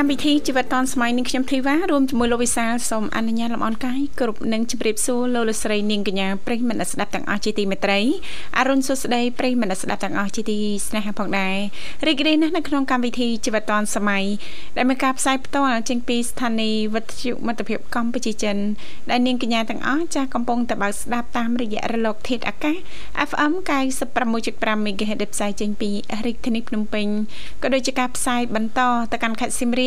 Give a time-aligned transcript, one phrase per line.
[0.00, 8.00] កម្មវិធីជីវិតឌွန်សម័យនឹងខ្ញុំធីវ៉ារួមជាមួយលោកវិសាលសូមអនុញ្ញាតលំអរកាយគ្រប់នឹងជម្រាបសួរលោកលស្រីនាងកញ្ញាប្រិយមិត្តស្ដាប់ទាំងអស់ជាទីមេត្រី
[8.58, 11.56] អរុនសុស្ដីប្រិយមិត្តស្ដាប់ទាំងអស់ជាទីស្នេហាផងដែរ
[12.06, 14.24] រីករាយណាស់នៅក្នុងកម្មវិធីជីវិតឌွန်សម័យ
[14.76, 18.56] ដែលមានការផ្សាយផ្ទាល់ចេញពីស្ថានីយ៍វិទ្យុមិត្តភាពកម្ពុជាចិន
[19.10, 22.76] ដែលនាងកញ្ញាទាំងអស់ចាស់កំពុងតបស្ដាប់តាមរយៈរលកធាតុអាកាស
[23.28, 23.52] FM
[24.20, 25.90] 96.5 MHz ដែលផ្សាយចេញពី
[26.26, 27.06] រាជធានីភ្នំពេញ
[27.62, 28.80] ក៏ដូចជាការផ្សាយបន្ត
[29.12, 29.85] ទៅកាន់ខេត្តសៀមរាប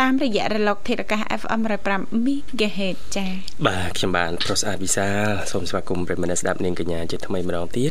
[0.00, 3.30] តាមរយៈរលក ធាតុអាកាស FM 105 MHz ចា៎
[3.66, 7.90] បាទខ្ញុំបានប្រុសស្អាតវិសាលសូមស្វាគមន៍ប្រិយមិត្តស្ដាប់នាងកញ្ញាជាថ្មីម្ដងទៀត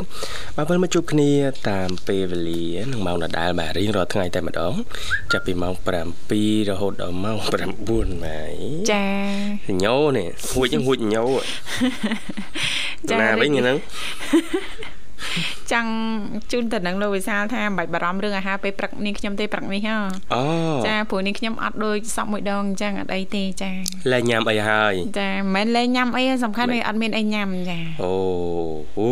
[0.58, 1.32] បាទវិលមកជួបគ្នា
[1.70, 4.74] តាមពេលវេលានឹងម៉ោងដដែលបាទរៀងរាល់ថ្ងៃតែម្ដង
[5.32, 5.74] ចាប់ពីម៉ោង
[6.28, 8.56] 7រហូតដល់ម៉ោង9ហើយ
[8.92, 9.06] ចា
[9.84, 11.24] ញោនេះហួចហួចញោ
[13.10, 13.78] ចាណាវិញហ្នឹង
[15.72, 15.92] ចង់
[16.52, 19.98] ជូនទៅនឹងលោកវិសាលថាមិនបាច់បារម្ភរឿងអាហារពេលព្រឹកនាងខ្ញុំទេព្រឹកនេះហ៎
[20.34, 20.44] អូ
[20.88, 23.72] ចាព្រោះនាងខ្ញុំអត់ដូចសពមួយដងអញ្ចឹងអត់អីទេចា
[24.12, 28.14] លែងញ៉ាំអីហើយចាមិនមែនលែងញ៉ាំអីសំខាន់វាអត់មានអីញ៉ាំចាអូ
[29.00, 29.12] អូ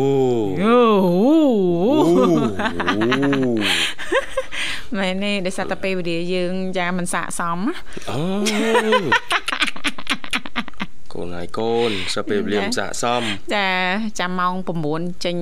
[0.62, 0.76] អូ
[4.98, 7.58] មែនទេដោយសារតែពេលវេលាយើងចាមិនស័កសម
[8.10, 8.18] អូ
[11.14, 13.22] កូនហើយកូនសពេលវេលាមិនស័កសម
[13.54, 13.68] ចា
[14.20, 14.54] ចាំម៉ោង
[14.88, 15.36] 9ចេញ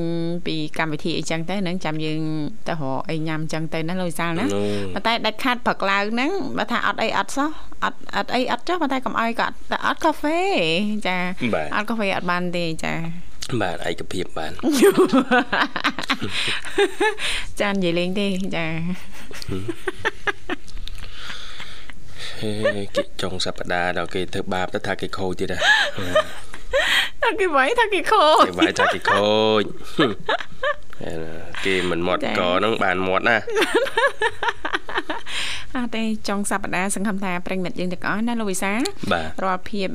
[0.47, 2.21] ពីកម្មវិធីអីចឹងទៅនឹងចាំយើង
[2.69, 4.45] ទៅរកអីញ៉ាំចឹងទៅណាលោកវិសាលណា
[4.95, 7.51] ប៉ុន្តែដាច់ខាត់ព្រឹកឡើងហ្នឹងបើថាអត់អីអត់សោះ
[7.85, 9.47] អត់អត់អីអត់ចុះប៉ុន្តែកុំអោយក៏
[9.87, 10.39] អត់កាហ្វេ
[11.07, 11.17] ចា
[11.77, 12.95] អត់កាហ្វេអត់បានទេចា
[13.61, 14.53] បាទឯកភាពបាន
[17.61, 18.67] ចានិយាយលេងទេចា
[22.41, 25.59] គេចុងសប្តាហ៍ដល់គេធ្វើបាបទៅថាគេខូចទៀតណា
[27.23, 29.63] ថាគេវាយថាគេខូចគេវាយថាគេខូច
[31.65, 33.37] គេមិនមាត់កហ្នឹងបានមាត់ណា
[35.77, 38.73] អត់ទេចុងសប្តាហ៍សង្ឃឹមថាប្រិមិត្តយើងទាំងអស់ណាលោកវិសា
[39.45, 39.89] រាល់ភាព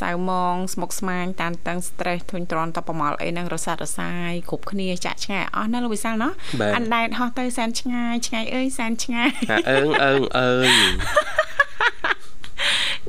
[0.00, 6.32] សៅម៉ងស្មុគស្មាញតានតឹង stress ធុញទ្រាន់តបប្រមល់អីហ្នឹងរសាត់រសាយគ្រប់គ្នាចាក់ឆ្ងាយអស់ណាលោកវិសាលណោះ
[6.76, 9.30] អណ្ដែតហោះទៅសែនឆ្ងាយឆ្ងាយអើយសែនឆ្ងាយ
[9.70, 10.70] អើងអើងអើយ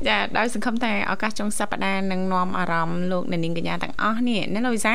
[0.08, 4.94] ចាដោយសង្ឃឹមថាឱកាសចុងសប្តាហ៍នឹងនាំអារម្មណ៍លោកអ្នកនាងកញ្ញាទាំងអស់នេះណាលោកវិសា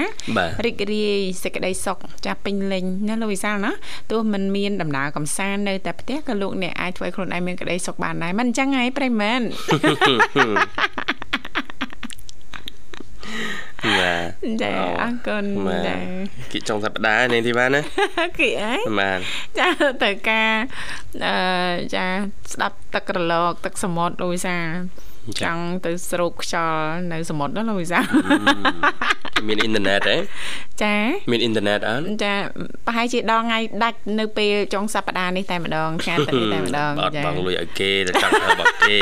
[0.66, 3.72] រីករាយសេចក្តីសុខចាស់ពេញលេញណាលោកវិសាណា
[4.12, 9.42] ទោះមិនមានដំណើរកំសាន្តនៅតែផ្ទះក៏លោកអ្នកអាចធ្វើឲ្យខ្លួនឯងមានក្តីសុខបានដែរមិនអញ្ចឹងហីប្រិមែន
[14.00, 15.46] បាទចាអរគុណ
[15.88, 15.96] ចា
[16.52, 17.82] គិចុងសប្តាហ៍នេះទីបានណា
[18.40, 19.20] គិអីបាទ
[19.58, 19.68] ចា
[20.04, 20.52] ទៅការ
[21.26, 21.36] អឺ
[21.96, 22.06] ចា
[22.54, 24.58] ស្ដាប់ទឹករលក ទឹកសមុទ្រលោកវិសា
[25.42, 28.00] ចង់ទៅស្រូបខ្យល់នៅសមុទ្រណាលោកវិសា
[29.48, 30.16] មានអ៊ីនធឺណិតទេ
[30.84, 30.96] ចា
[31.32, 32.34] មានអ៊ីនធឺណិតអត់ចា
[32.88, 38.98] ប្រហែលជាដល់ថ្ងៃដាច់នៅពេលចុងសប្តាហ៍នេះតែម្ដងថ្ងៃទៅនេះតែម្ដងចាអត់បងលុយឲ្យគេទៅចាំធ្វើរបស់គេ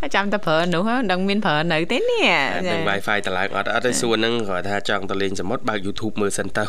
[0.00, 2.28] បាទចាំទៅប្រើនោះដឹងមានប្រើនៅទេនេះ
[2.70, 6.64] នឹង Wi-Fi តឡើងអត់អត់ទេសួរហ្នឹងគាត់ថាចង់ទៅលេងសមុទ្របើក YouTube មើលសិនទៅ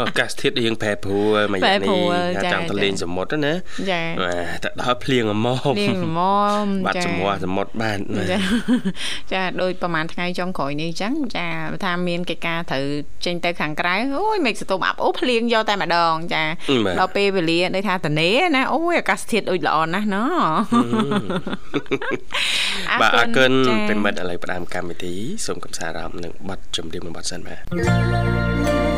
[0.00, 2.02] ឱកាសធាតុយើងប្រែប្រួលមួយយ៉ាងនេះ
[2.36, 3.52] ថាចង់ទៅលេងសមុទ្រណា
[3.90, 4.02] ចា
[4.64, 6.18] ទៅដល់ភ្លៀងអមភ្លៀងអម
[6.86, 7.98] បាត់ចំហសមុទ្របាន
[8.30, 8.38] ចា
[9.32, 11.46] ចាដូចប្រហែលថ្ងៃចុងក្រោយនេះអញ្ចឹងចា
[11.84, 12.84] ថាមានកិច្ចការត្រូវ
[13.26, 16.44] ចេញទៅខាងក្រៅអូយមេឃសតុំអាប់អូភ្លៀងយកតែម្ដងចា
[17.00, 20.16] ដល់ពេលវេលាដូចថាតនេណាអូយអាកាសធាតុដូចល្អណាស់ណ
[23.00, 23.52] បាទអរគុណ
[23.88, 25.14] ប្រិមិត្តឥឡូវផ្ដើមកម្មវិធី
[25.46, 27.56] សូមកំសាន្តអារម្មណ៍នឹងប័ណ្ណចម្រៀងមួយប័ណ្ណសិនបា
[28.90, 28.91] ទ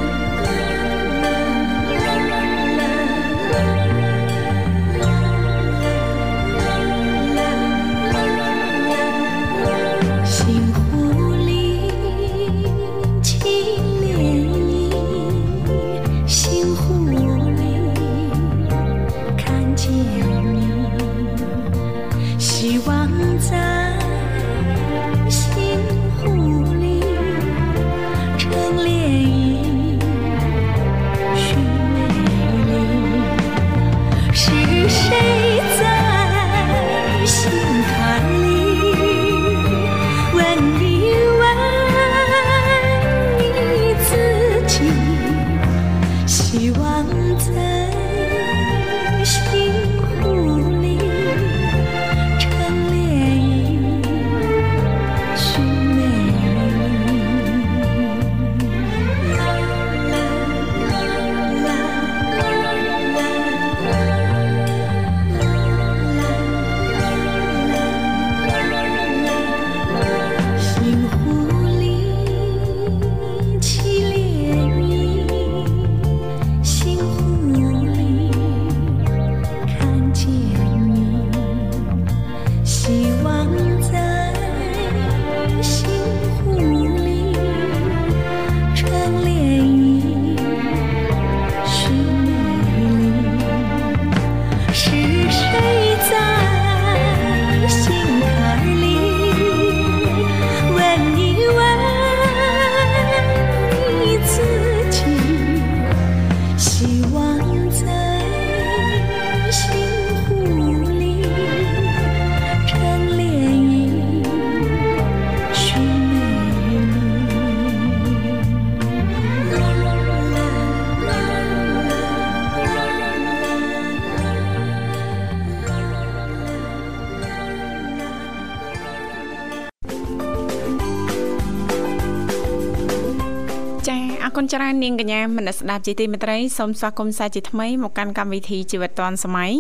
[134.85, 139.53] ននាងកញ្ញាមនស្ដាប់ជាទីមេត្រីសូមស្វាគមន៍សាជាថ្មីមកកាន់កម្មវិធីជីវិតឌွန်សម័យ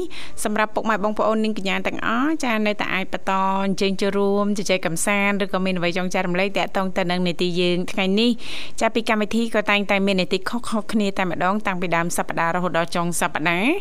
[0.44, 3.32] សម្រាប់ពុកម៉ែបងប្អូននាងកញ្ញាទាំងអស់ចានៅតែអាចបន្ត
[3.64, 8.30] អញ្ជើញចូលរួមជជែកកម្សាន្តឬក៏មានអ្វីចង់ចែករំលែកតាក់ទងទៅនឹងនីតិយើងថ្ងៃនេះ
[8.80, 13.74] ចាពីកម្មវិធីក៏តែងតែមាននីតិខុសៗគ្នាតែម្ដងតាំងពីដើមសប្ដាហ៍រហូតដល់ចុងសប្ដាហ៍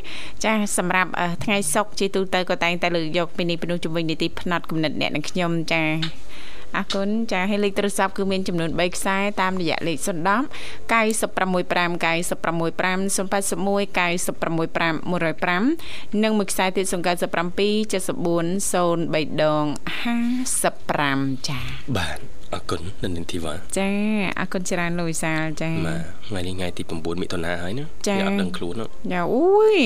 [0.43, 1.11] ចាសម្រាប់
[1.43, 5.83] ថ្ងៃសុក្រជាទូទៅក៏តែងតែលើកយកពីនេះពីនោះជំវិញនីតិផ្នែកគំនិតអ្នកនិងខ្ញុំចា
[6.77, 10.07] អរគុណចាហើយលេខទូរស័ព្ទគឺមានចំនួន3ខ្សែតាមរយៈលេខ010 965
[12.03, 15.13] 965 081 965
[16.13, 16.93] 105និងមួយខ្សែទៀត097 74
[18.73, 19.65] 03ដង
[20.41, 21.65] 55ចា៎
[21.97, 22.19] បាទ
[22.53, 23.89] អរគុណនៅនាងធីវ៉ាចា
[24.39, 28.73] អរគុណច្រើនលោកវិសាលចាបាទថ្ងៃនេះថ្ងៃទី9មិថុនាហើយណាចាអត់ដឹងខ្លួន
[29.13, 29.77] ចាអូយ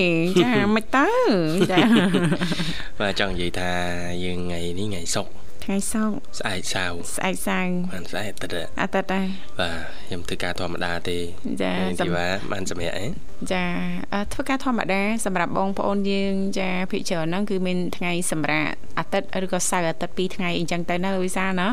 [0.44, 1.10] ចាមិនទៅ
[1.72, 1.80] ចា
[3.00, 3.72] បាទចង់និយាយថា
[4.24, 9.28] យើងថ្ងៃនេះថ្ងៃសុក្រ ថ្ងៃសុក្រស្អែកសៅរ៍ស្អែកសៅរ៍បានស្អែកអាទិត្យអាទិត្យដែរ
[9.60, 9.78] បាទ
[10.08, 11.18] ខ្ញុំធ្វើការធម្មតាទេ
[11.62, 13.06] ចាទីវ៉ាបានសម្រាប់អី
[13.54, 13.64] ចា
[14.34, 21.68] ធ្វើការធម្មតាសម្រាប់បងប្អូនយើងចាភិកច្រើនហ្នឹងគឺមានថ្ងៃសម្រាប់អាទិត្យឬក៏សៅរ៍អាទិត្យ2ថ្ងៃអញ្ចឹងទៅណាលោកវិសាណា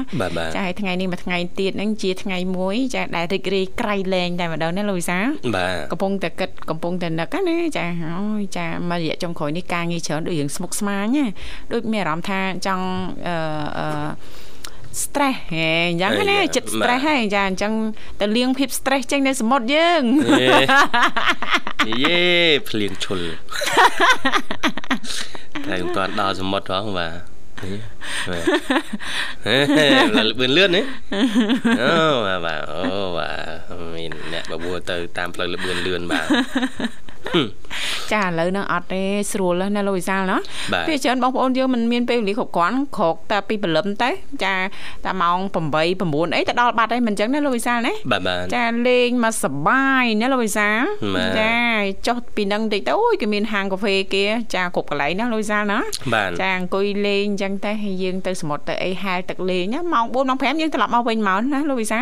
[0.55, 5.19] ចាហើយថ្ងៃនេះមួយថ្ងៃទៀតហ្នឹងជាថ្ងៃមួយចាដែលរីករាយក្រៃលែងតែម្ដងណាលោកវិសា
[5.55, 7.87] បាទកំពុងតែគិតកំពុងតែនឹកណាចា
[8.19, 11.25] អូយចាមករយៈចុងក្រោយនេះការងារច្រើនដូចរឿងស្មុគស្មាញណា
[11.73, 12.87] ដូចមានអារម្មណ៍ថាចង់
[13.79, 13.87] អឺ
[15.03, 17.73] stress ហេអញ្ចឹងណាចិត្ត stress ហើយចាអញ្ចឹង
[18.21, 20.03] ទៅលៀងភាព stress ចេញនៅសមុទ្រយើង
[22.05, 22.23] យេ
[22.69, 23.21] ភ្លៀងឈុល
[25.67, 27.15] តែមិនទាន់ដល់សមុទ្រផងបាទ
[29.47, 29.57] ហេ
[30.29, 30.85] លឿនលឿននេះ
[31.83, 31.97] អូ
[32.47, 32.83] បាទអូ
[33.17, 33.37] បាទ
[33.97, 36.27] មានអ្នកបបួលទៅតាមផ្លូវលឿនលឿនបាទ
[38.13, 40.39] ចាឥឡូវហ្នឹងអត់ទេស្រួលណាលោកវិសាលណា
[40.89, 44.11] ពេលច្រើនបងប្អូនយើងមិនមានពេលវេលាគ្រប់គ្រាន់ក្រោកតែពីព្រលឹមទៅ
[44.45, 44.55] ចា
[45.05, 47.93] តែម៉ោង8 9អីទៅដល់បាត់ហើយមិនអញ្ចឹងណាលោកវិសាលណា
[48.55, 50.83] ចាលេងមកសបាយណាលោកវិសាល
[51.41, 51.55] ចា
[52.07, 54.25] ចុះពីនឹងតិចទៅអូយគេមានហាងកាហ្វេគេ
[54.55, 55.79] ចាគ្រប់កន្លែងណាលោកវិសាលណា
[56.41, 62.01] ចាអង្គុយលេងអញ្ចឹងតែហើយយើងទៅសមុទ្រទៅអីហែលទឹកលេងណាម៉ោង4ម៉ោង5យើងត្រឡប់មកវិញមកណាលោកវិសា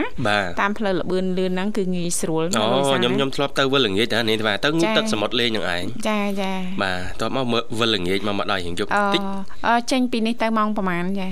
[0.60, 6.52] តាមផ្លូវលបឿនលឿនហ្នឹងគឺងាយស្រួលណាលោកវិសាខ្ញុំខ្ញុំធ្លាប់ទៅវិលល្ងាចណានេះបាទទៅទឹកសមុទ្រលេងនឹងឯងចាចា
[6.82, 9.20] បាទតោះមកមើលវិលល្ងាចមកមកដល់រៀងយប់តិច
[9.66, 11.28] អឺចេញពីនេះទៅម៉ោងប្រហែលចា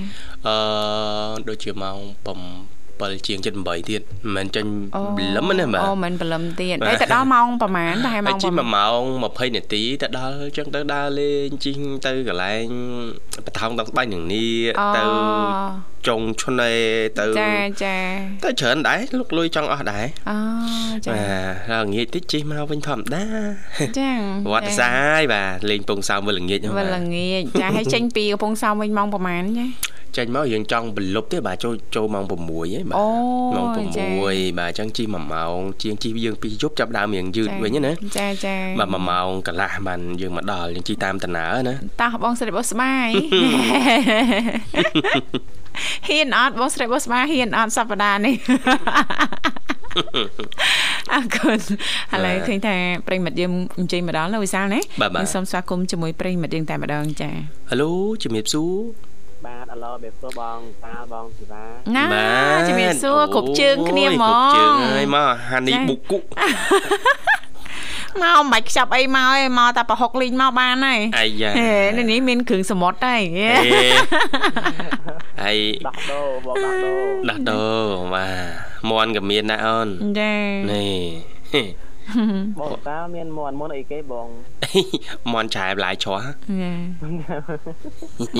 [0.46, 0.56] អឺ
[1.48, 2.69] ដូចជាម៉ោង7
[3.26, 4.66] ជាង78ទៀតមិនមែនចេញ
[5.16, 11.76] ព្រលឹមណាបាទអូមិនព្រលឹមទៀតហើយទៅដល់ម៉ោងប្រហែលតែម៉ោងជិះ1ម៉ោង20នាទីទៅដល់អញ្ចឹងទៅដើរលេងជិះ
[12.06, 12.64] ទៅកន្លែង
[13.46, 14.50] បថោងតង់ស្បែកនឹងនេះ
[14.96, 15.02] ទៅ
[16.08, 16.80] ចុងឆ្នេរ
[17.18, 17.52] ទៅចា
[17.84, 17.96] ចា
[18.44, 20.36] ទៅច្រើនដែរលុកលុយចង់អស់ដែរអូ
[21.06, 23.24] ចាបាទងាយតិចជិះមកវិញធម្មតា
[23.98, 24.10] ចា
[24.52, 29.66] វត្តសាយបាទលេងពងសោមវិលល្ងាចវិលល្ងាចចាឲ្យចេញពីកំពង់សោមវិញម៉ោងប្រហែលចា
[30.16, 32.98] ចេញមកយើងចង់ប្រលប់ទេបាទចូលចូលម៉ោង6ហ៎បាទ
[33.54, 43.08] ម៉ោង6បាទអញ្ចឹងជិះ1ម៉ោងជាងជិះយើងពីយប់ចាប់ដើមរៀងយឺតវិញណាចាចាបាទ1ម៉ោងកន្លះបានយើងមកដល់យើងជិះតាមដំណើរណាតោះបងស្រីបុស្បាយ
[46.08, 48.34] ហ៊ានអត់បងស្រីបុស្បាយហ៊ានអត់សប្តាហ៍នេះ
[51.14, 51.58] អរគុណ
[52.12, 52.76] ឥឡូវឃើញថា
[53.06, 54.80] ប្រិមិត្តយើងអញ្ជើញមកដល់នៅវិសាលណា
[55.34, 57.30] សូមស្វាគមន៍ជាមួយប្រិមិត្តយើងតែម្ដងចា
[57.70, 57.90] ហៅឡូ
[58.22, 59.09] ជំរាបសួរបាទ
[59.70, 61.64] អឡូបែបសួរបងតាបងធីវ៉ា
[61.96, 62.04] ណា
[62.68, 66.18] ជំរាបសួរគ្រប់ជើងគ្នាហ្មងគ្រប់ជើងហើយមកហានីបុគុ
[68.22, 71.50] មកមិនបាច់ខ្ចប់អីមកឯងមកតែប្រហុកលីងមកបានហើយអាយ៉ា
[71.96, 73.22] នេះនេះមានគ្រឿងសមុទ្រហើយ
[75.42, 76.92] ហើយដោះដូបងដោះដូ
[77.28, 77.64] ដោះដូ
[78.14, 78.26] បា
[78.82, 79.88] ទមន់ក៏មានដែរអូន
[80.20, 80.34] ចា
[80.72, 81.66] នេះ
[82.60, 84.28] បងតាមានមន់មន់អីគេបង
[85.32, 86.22] មន់ឆែបន្លាយច្រោះ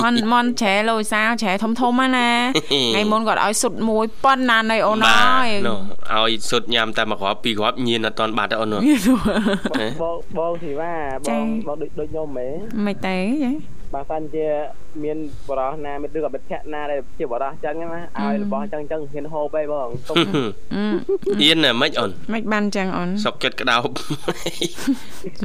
[0.03, 2.29] មន់មន់ឆែលោសាឆែធំធំណា
[2.95, 5.49] ថ្ងៃមុនគាត់ឲ្យសុទ្ធមួយប៉ុណ្ណានៃអូនអើយ
[6.15, 10.95] ឲ្យសុទ្ធញ៉ាំតែមួយគ្រាប់ពីរគ្រាប់ញៀនអត់តាន់បាត់ទេអូនបងបងធីវ៉ា
[11.27, 12.49] បងបងដូចដូចខ្ញុំហ៎
[12.87, 14.47] មិនទេចា បើសិនជា
[15.05, 15.19] មាន
[15.49, 20.17] បរោះណាមានឬក៏មិត្តភក្តិណាដែលជាបរោះចឹងណាឲ្យរបស់ចឹងចឹងហ៊ានហូបឯងបងទុំ
[21.41, 23.83] ហ៊ានមិនអូនមិនបានចឹងអូនសុកចិត្តក្តោប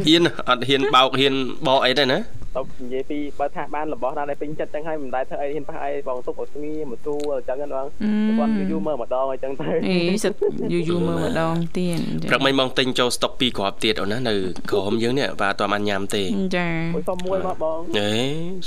[0.05, 1.33] ហ៊ានអត់ហ៊ានបោកហ៊ាន
[1.67, 2.17] បកអីទេណា
[2.55, 7.85] ទៅនិយាយពីបើថាបានរបស់ណាដែលពេញចិត្តចឹងហើយមិនដែលធ្វើអីហ៊ានប៉ះអីបងទុកឲ្យស្ងៀមទូអញ្ចឹងហ្នឹង
[8.27, 10.33] បងគាត់យូរមើលម្ដងអញ្ចឹងទៅអេសិត
[10.73, 14.35] យូរយូរមើលម្ដងទៀតព្រឹកមិញមកទិញចូលស្តុកពីរគ្រាប់ទៀតអូនណានៅ
[14.71, 16.23] ក្រុមយើងនេះបាទអត់បានញ៉ាំទេ
[16.57, 18.11] ចាមួយសុំមួយមកបងអេ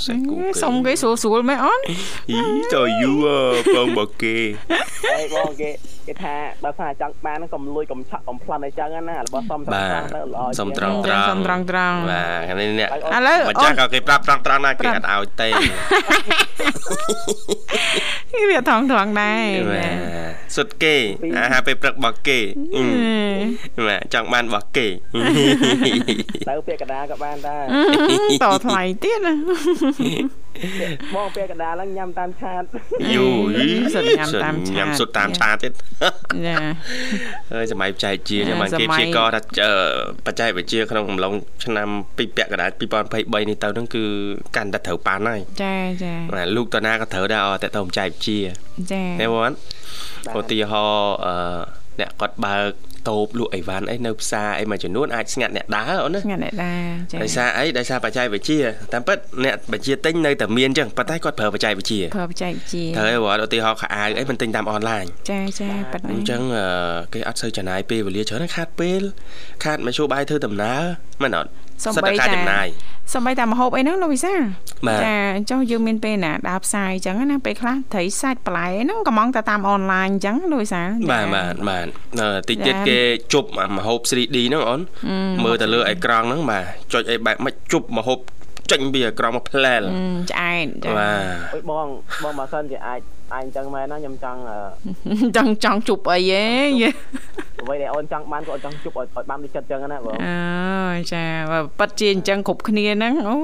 [0.05, 1.79] សាច់គូសុំគេស្រួលស្រួលមែនអូន
[2.29, 2.39] អី
[2.73, 3.11] តើយូ
[3.75, 4.37] បងមកគេ
[5.19, 5.69] អីបងគេ
[6.09, 15.49] គេគេថាបើថាចង់បានហ្នឹងកុំលួចកុំឆក់កុំប្លន់អីចឹងណារបស់សំត្រង់ត្រង់ទៅល្អសុំត្រង់ចាសុំត្រង់ត្រង់បាទនេះនេះឥឡូវម្ចាស់ក៏គេប្រាប់ត្រង់ត្រង់ណាគេអត់ឲ្យទេ
[18.51, 19.93] វាថងត្រង់ដែរបាទ
[20.55, 20.95] សុទ្ធគេ
[21.37, 22.39] អាហារពេលព្រឹករបស់គេ
[22.75, 24.87] អឺបាទចង់បានរបស់គេ
[26.49, 27.63] ទៅពាក្យកដាក៏បានដែរ
[28.43, 29.35] តថ្លៃទៀតណា
[31.15, 32.63] បងពាក្យកដាឡើងញ៉ាំតាមឆាត
[33.15, 33.27] យូ
[33.93, 35.73] សុទ្ធញ៉ាំតាមឆាតញ៉ាំសុទ្ធតាមឆាតទៀត
[36.47, 36.55] ចា
[37.53, 39.75] ហើយសម័យបច្ចេកវិទ្យាចឹងបានសម័គេយព្យាករណ៍ថាអឺ
[40.25, 41.33] បច្ចេកវិទ្យាក្នុងកំឡុង
[41.65, 42.69] ឆ្នាំ2ពាក់កណ្ដាល
[43.09, 44.03] 2023នេះទៅហ្នឹងគឺ
[44.55, 48.39] កាន់តែត្រូវប៉ាន់ហើយចាចាបាទលោកតាណាក៏ត្រូវដែរអត់តែទៅបច្ចេកវិទ្យា
[48.91, 49.51] ចាទេបង
[50.39, 51.35] ឧទាហរណ៍អឺ
[51.99, 52.71] អ្នកគាត់បើក
[53.09, 58.59] តូបលក់អីវ៉ាន់អីនៅផ្សារអីមួយចំនួនអាចស្ងាត់អ្នកដើរអូនណាស្ងាត់អ្នកដែរចាដោយសារអីដោយសារបច្ចេកវិទ្យា
[58.93, 66.65] តាមពិតអ្នកបច្ចេកទិញនៅតែមានចឹងប៉ុន្តែគាត់ប្រើបច្ចេកវិទ្យាប្រើបច្ចេកវិទ្យាត្រូវហើយបងឧទាហរណ៍ខោអាវអីមិនទិញតាមអនឡាញចាចាប៉ាត់អណាញ្ចឹងអឺ
[67.13, 69.01] គេអត់សូវចំណាយពេលវេលាច្រើនណាស់ខាតពេល
[69.63, 70.81] ខាតមធ្យោបាយធ្វើដំណើរ
[71.23, 71.51] មិនអត់
[71.83, 72.67] សំសិតបីតែការតាចំណាយ
[73.13, 74.33] សំបីតាម្ហូបអីហ្នឹងលោកវិសា
[74.87, 75.15] បាទចា
[75.49, 80.81] ចុះយើងមានពេលណាដើរផ្សារអញ្ចឹងណាពេលខ្លះត្រីសាច់បន្លែហ្នឹងកំងតែតាមអនឡាញអញ្ចឹងលោកវិសា
[81.11, 81.87] បាទបាទបាទ
[82.19, 82.99] អឺតិចទៀតចាគេ
[83.33, 84.81] ជប់អាម្ហូប 3D ហ្នឹងអូន
[85.45, 88.19] មើលទៅលើអេក្រង់ហ្នឹងបាទចុចអីបែបមិនជប់ម្ហូប
[88.71, 89.95] ចេញពីអេក្រង់មកផ្លែលអឺ
[90.31, 91.21] ឆ្អែតចាបាទ
[91.53, 91.87] អុយបង
[92.23, 93.01] បងបើសិនជាអាច
[93.33, 94.57] អាចអញ្ចឹងមែនណាខ្ញុំចង់អឺ
[95.37, 96.45] ចង់ចង់ជប់អីហ៎
[96.81, 96.89] យេ
[97.61, 103.37] អ្វីដែលអូនចង់បានក៏អូនចង់ជប់ឲ្យឲ្យបានដូចចិត្តអញ្ចឹងណាបងអើចាបើប៉ិតជាអញ្ចឹងគ្រប់គ្នាហ្នឹងអូ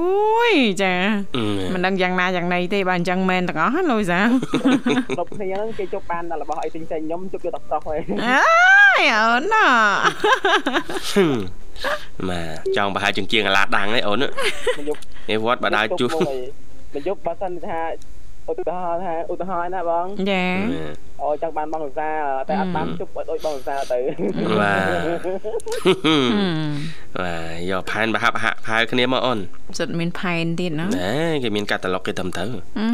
[0.52, 0.94] យចា
[1.36, 4.20] អឺមិនដឹងយ៉ាងណាយ៉ាងណីទេបើអញ្ចឹងមែនទាំងអស់ណាលោកវិសា
[5.16, 8.42] គ្រប់គ្នាហ្នឹងគេជប់បានតែរបស់អីទិញចេញខ្ញុំជប់យកតែប្រុសហើយអើ
[8.98, 9.66] យអូនណា
[12.28, 16.10] បាទចង់ប្រហែលជាងជាងអាឡាដាំងឯអូនមកយប់ នេះវត្តបដាជួស
[16.94, 17.80] មកយប់បើសិនថា
[18.48, 20.44] ឧទាហរណ៍ថាឧទាហរណ៍ណាបងចា
[21.22, 22.10] អូចង់បានបងវិសា
[22.48, 23.98] តែអត់បានជប់ឲ្យដូចបងវិសាទៅ
[24.60, 24.88] បាទ
[25.24, 26.32] ហឹម
[27.18, 29.38] បាទយកផែនប្រហាប់ហាក់ផែគ្នាមកអូន
[29.78, 32.86] សិតមានផែនទៀតណាណែគេមានកាតាឡុកគេត្រឹមត្រូវអឺ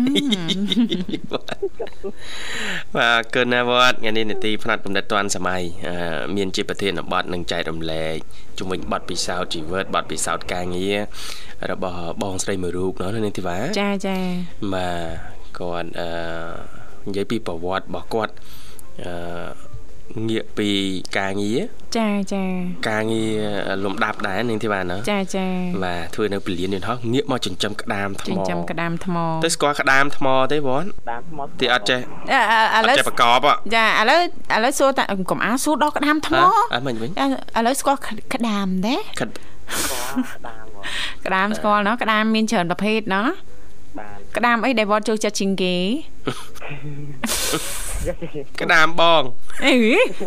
[2.97, 8.17] បាទគឺណាវត្តថ្ងៃនេះនីតិផ្នែកកំណត់តាន់សម័យអឺមានជាប្រធានបទនឹងចែករំលែក
[8.59, 10.97] ជំវិញបទពិសោធន៍ជីវិតបទពិសោធន៍ការងារ
[11.71, 14.19] របស់បងស្រីមួយរូបណោះនាងធីវ៉ាចាចា
[14.75, 18.33] បាទគាត់អឺ និយាយពីប្រវត្តិរបស់គាត់
[19.05, 19.73] អឺ
[20.29, 20.69] ងាកពី
[21.19, 21.61] ការងារ
[21.99, 22.45] ចាចា
[22.89, 23.41] ការងារ
[23.85, 25.47] លំដាប់ដែរនាងធីវ៉ាណោះចាចា
[25.85, 32.01] បាទធ្វើនៅពលានយន្តហោះងាកមកចិញ្ចឹមក្តាមថ្ចិមញ្ចឹមក្តាមថ្មទៅស្គាល់ក្តាមថ្មទេវត្តតាមថ្មទីអត់ចេះ
[32.33, 32.39] អឺ
[32.75, 34.21] អឥត់ឡូវចេះប្រកបហ៎ចាឥឡូវ
[34.55, 37.27] ឥឡូវសួរតាកុំអាសួរដល់ក្តាមថ្មអត់មិនវិញចា
[37.59, 37.99] ឥឡូវស្គាល់
[38.35, 39.29] ក្តាមទេខិត
[40.47, 40.85] តាមបង
[41.27, 43.27] ក្តាមស្គាល់ណោះក្តាមមានច្រើនប្រភេទណោះ
[43.99, 45.77] បានក្តាមអីដែលវត្តចូលចិត្តជាងគេ
[48.61, 49.23] ក្តាមបង
[49.64, 49.75] អី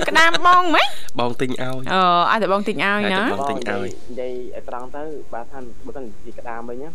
[0.08, 0.88] ក្តាមបងហ្មង
[1.20, 1.70] បងទិញឲ្យអូ
[2.32, 6.90] ឲ្យតែបងទិញឲ្យឲ្យតែណាបងទិញឲ្យនិយាយឲ្យត្រង់ទៅបើថាបើសិនជាក្តាមវិញណា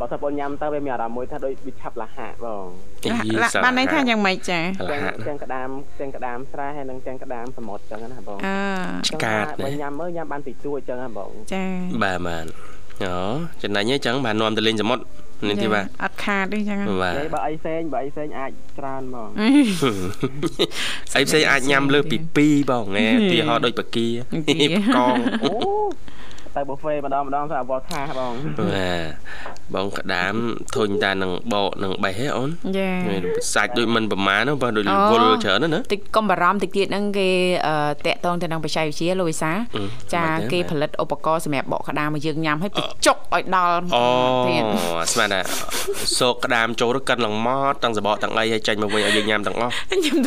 [0.00, 2.66] បើថាបងញ៉ាំទៅវាមានអារម្មណ៍មួយថាដូចវាឆាប់លះហាក់បង
[3.04, 5.68] អីឡាបានន័យថាយ៉ាងម៉េចចាលទាំងហាក់ទាំងក្តាម
[6.00, 8.56] ទាំងក្តាមស្រែហើយនិងទាំងក្តាមសមុទ្រចឹងណាបងអឺ
[9.08, 11.64] ឆ្កាតបើណាញ៉ាំមើលញ៉ាំបានតិចតួចចឹងណាបងចា
[12.02, 12.46] បាទបាទ
[13.04, 13.14] អូ
[13.62, 15.02] ចំណេញអញ្ចឹងបាននាំទៅលេងសមុទ្រ
[15.48, 19.30] នេះទីបាទអត់ខាតទេចឹងបាទនិយាយបើអីផ្សេងបើអីផ្សេងអាចច្រើនហ្មង
[21.16, 24.06] អីផ្សេងអាចញ៉ាំលើសពី2បងហ៎ទីហោដូចបាគី
[24.48, 24.66] បាគី
[24.96, 25.52] កងអូ
[26.56, 29.08] ទៅប៊ូហ្វេម្ដងម្ដងទៅអវល់ថាបងបាទ
[29.74, 30.34] បងក្តាម
[30.76, 32.88] ធុញតានឹងបកនឹងបេះហ៎អូនចា
[33.54, 37.28] សាច់ដូចមិនប្រមាណទេបើដូចអូវល់ច្រើនណាស់ណាតិចកុំបារម្ភតិចទៀតហ្នឹងគេ
[37.66, 37.74] អឺ
[38.06, 39.82] តាក់តងទៅនឹងបច្ចេកវិទ្យាលោកវិសាអឺ
[40.14, 44.04] ចាមិនទេគេផលិតឧបករណ៍សម្រាប់បកក្តាមឲ្យយើងញ៉ាំឲ្យបញ្ចុកឲ្យដល់អូ
[44.48, 44.62] ទៀត
[45.12, 45.40] ស្មានថា
[46.18, 50.18] សោកក្តាមចូលទៅកិនឡើងមកទាំងសបកទាំងអីឲ្យចាញ់មកវិញឲ្យយើងញ៉ាំទាំងអស់ខ្ញុំ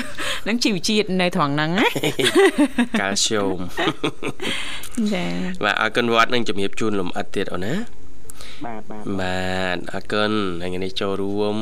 [0.47, 1.87] នឹងជីវជាតិនៅត្រង់ហ្នឹងណា
[2.99, 3.59] កាល់ស្យូម
[5.13, 5.25] ចា
[5.63, 7.73] បាទអរគុណវត្តនឹងជំរាបជូនលំអិតទៀតអូនណា
[8.65, 11.55] បាទបាទបាទអរគុណថ្ងៃនេះចូលរួម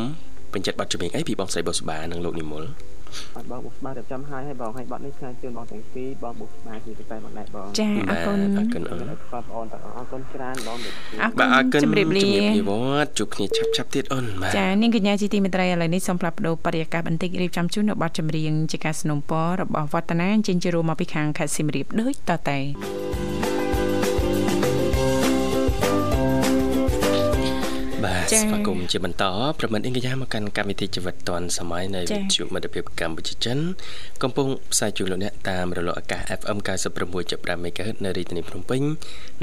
[0.53, 2.65] ពេញចិត្តបទចម្រៀងអីពីបងស្រីបុស្បានិងលោកនិមល
[3.35, 12.71] អត់បងបុកស្បារៀបចំឲ្យឲ្យបងឲ្យបត់នេះឆ្ងាយជូនបងទាំងពីរបងបុកស្បាគឺតែមកដែរបងចាអរគុណអរគុណអូនអរគុណបងទាំងអស់អរគុណច្រើនបងដូចអរគុបាទអរគុណជំរាបលាជំរាបលាវ
[13.03, 22.57] ត្តជួបគ្នាឆាប់ឆាប់ទៀតអូនបាទចានាងកញ្ញាជីទីមេត្រីឥឡូវនេះសូមផ្លាប់បដោបរិយាកាសបន្តិចរៀបចំជូននៅប័ណ្ណចម្រៀងជាការสนុំពររបស់វឌ្ឍនាចេញជារួមមកពីខាងខេត្តសៀមរាបដូចតទៅ
[28.07, 29.23] បាទចា៎ស្វាគមន៍ជាបន្ត
[29.59, 33.57] ប្រមិត្តអ៊ីងកញ្ញាមកកាន់កម្មវិធីជីវិតឌွန်សម័យនៃចា៎វិទ្យុមិត្តភាពកម្ពុជាចិន
[34.23, 36.57] កំពុងផ្សាយជូនលោកអ្នកតាមរលកអាកាស FM
[37.07, 38.81] 96.5 MHz នៅរាជធានីភ្នំពេញ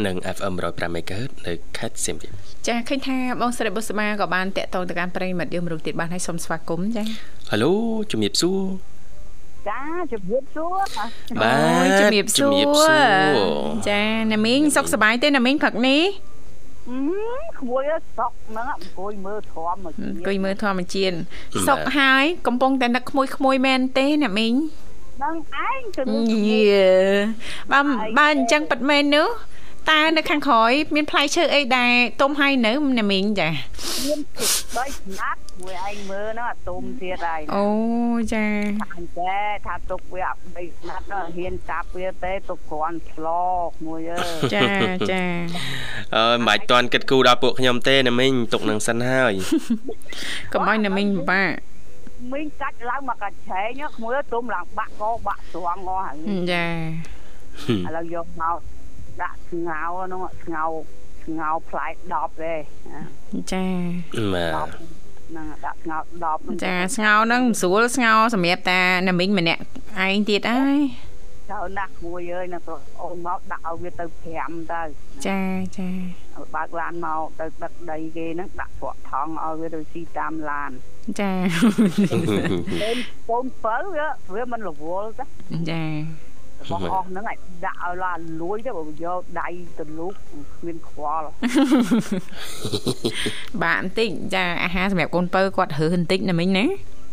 [0.07, 2.33] និង FM 105 MHz នៅខេត្តសៀមរាប
[2.69, 7.05] ចាឃើញថាបងស្រីបុស្បាក៏បានតាក់ទងទៅកាន់ប្រិយមិត្តយើងមួយរូបទៀតបានឲ្យសូមស្វាគមន៍ចា
[7.51, 7.57] ហៅ
[8.11, 8.61] ជំរាបសួរ
[9.69, 9.81] ចា
[10.13, 10.77] ជំរាបសួរ
[11.43, 11.55] បា
[11.85, 12.55] ទជំរាបសួរ
[13.89, 14.03] ចា
[14.33, 16.03] ណាមីងសុខសប្បាយទេណាមីងព្រឹកនេះ
[17.59, 17.83] ក្មួយ
[18.19, 21.17] សុកហ្នឹងអង្គុយមើលធម្មជាតិអង្គុយមើលធម្មជាតិ
[21.69, 24.55] សុកហើយកំពុងតែនឹកក្មួយក្មួយមែនទេណាមីង
[25.23, 25.37] នឹង
[25.69, 26.03] ឯងទៅ
[26.49, 26.69] យេ
[27.73, 27.81] បើ
[28.19, 29.29] បើអញ្ចឹងប៉ិតមែននោះ
[29.91, 33.49] តើនៅខាងក្រោយមានផ្លែឈើអីដែលទុំហើយនៅណាមីងចា
[34.07, 34.21] មាន
[34.77, 34.87] បី
[35.19, 37.67] ណាត់មួយឯងមើលហ្នឹងអាទុំទៀតហើយអូ
[38.35, 38.47] ចា
[38.97, 43.27] អញ្ចឹងថាទុកវាអត់បីណាត់ហ៊ានចាប់វាទេទុកគ្រាន់ឆ្ល
[43.67, 44.21] កមួយអើ
[44.55, 44.69] ចា
[45.11, 45.25] ចា
[46.17, 49.33] អើមិនបាច់តន់គិតគូរដល់ពួកខ្ញុំទេណាមីងទុកនឹងសិនហើយ
[50.53, 51.51] កុំឲ្យណាមីងពិបាក
[52.33, 56.17] មីងកាច់ឡើងមកកាច់ឆែងក្មួយទុំឡើងបាក់កបាក់ស្រងងហើយ
[56.53, 56.67] ចា
[57.87, 58.59] ឥឡូវយកមក
[59.23, 59.83] ដាក់ស្ងោ
[60.13, 60.65] នោះស្ងោ
[61.25, 62.55] ស្ងោផ្លែ10ទេ
[63.53, 63.65] ចា
[64.35, 64.69] បាទ
[65.29, 65.99] ហ្នឹងដាក់ស្ងោ
[66.31, 69.61] 10ចាស្ងោហ្នឹងស្រួលស្ងោសម្រាប់តាណាមីងម្នាក់
[70.07, 70.81] ឯងទៀតហើយ
[71.51, 72.59] ចូលណាស់មួយអើយណា
[73.03, 74.05] អូនមកដាក់ឲ្យវាទៅ
[74.39, 74.83] 5ទៅ
[75.27, 75.41] ចា
[75.79, 75.89] ចា
[76.55, 80.71] បើកឡានមកទៅដឹកដីគេហ្នឹងដាក់ព្រក់ថងឲ្យវាទៅស៊ីតាមឡាន
[81.21, 81.33] ចា
[83.31, 85.25] កូនបើវាវាមិនរវល់ទេ
[85.71, 85.83] ចា
[86.73, 89.49] បងអស់ហ្នឹងអាចដាក់ឲ្យឡាលួយទៅបើយកដៃ
[89.79, 90.15] ទៅលូក
[90.59, 91.27] គ្មានខ្វល់
[93.63, 96.65] បាទបន្តិចចាអាហារសម្រាប់កូនពៅគាត់រើសបន្តិចណាមិញណា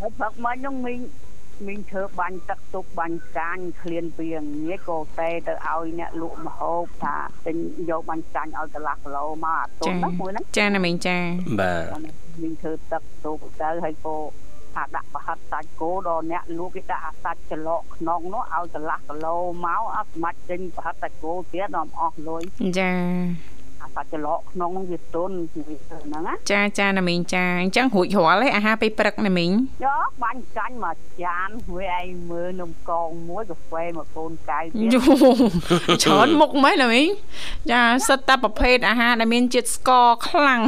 [0.02, 1.00] ហើយផឹកមិញហ្នឹងមីង
[1.68, 7.58] មីងធ្វើបាញ់ទឹកទុកបាញ់ចាញ់ឃ្លានពីងាយក៏តែទៅឲ្យអ្នកលក់ម្ហូបថាទិញ
[7.90, 11.18] យកបាញ់ចាញ់ឲ្យកន្លះគីឡូមកអាទុំណាមួយហ្នឹងចាណាមីងចា
[11.60, 11.86] បាទ
[12.42, 14.16] មីងធ្វើទឹកទុកទៅហើយក៏
[14.74, 22.44] ថាដាក់ប្រហិតសាច់គោដល់អ្នកលក់គេដាក់អាសាច់ច្រឡកក្នុងនោះឲ្យកន្លះគីឡូមកអត់ស្មាច់ចេញប្រហិតសាច់គោទៀតដល់អស់លុយ
[22.80, 23.61] ចាអា
[23.96, 29.52] សាច់ច្រឡកក្នុងវាទុនហ្នឹងណាចាចាណាមីងចាអញ្ចឹងរួចរាល់ឯអាហារពេលព្រឹកណាមីង
[29.86, 34.98] យកបាញ់ចាញ់មកចានមួយឯងមើលនំកងមួយកាហ្វេមកកូនកៅទៀត
[36.04, 37.08] ច្រើនមុខមែនណាមីង
[37.72, 40.62] ចាសិតតែប្រភេទអាហារដែលមានជាតិស្ករខ្លាំង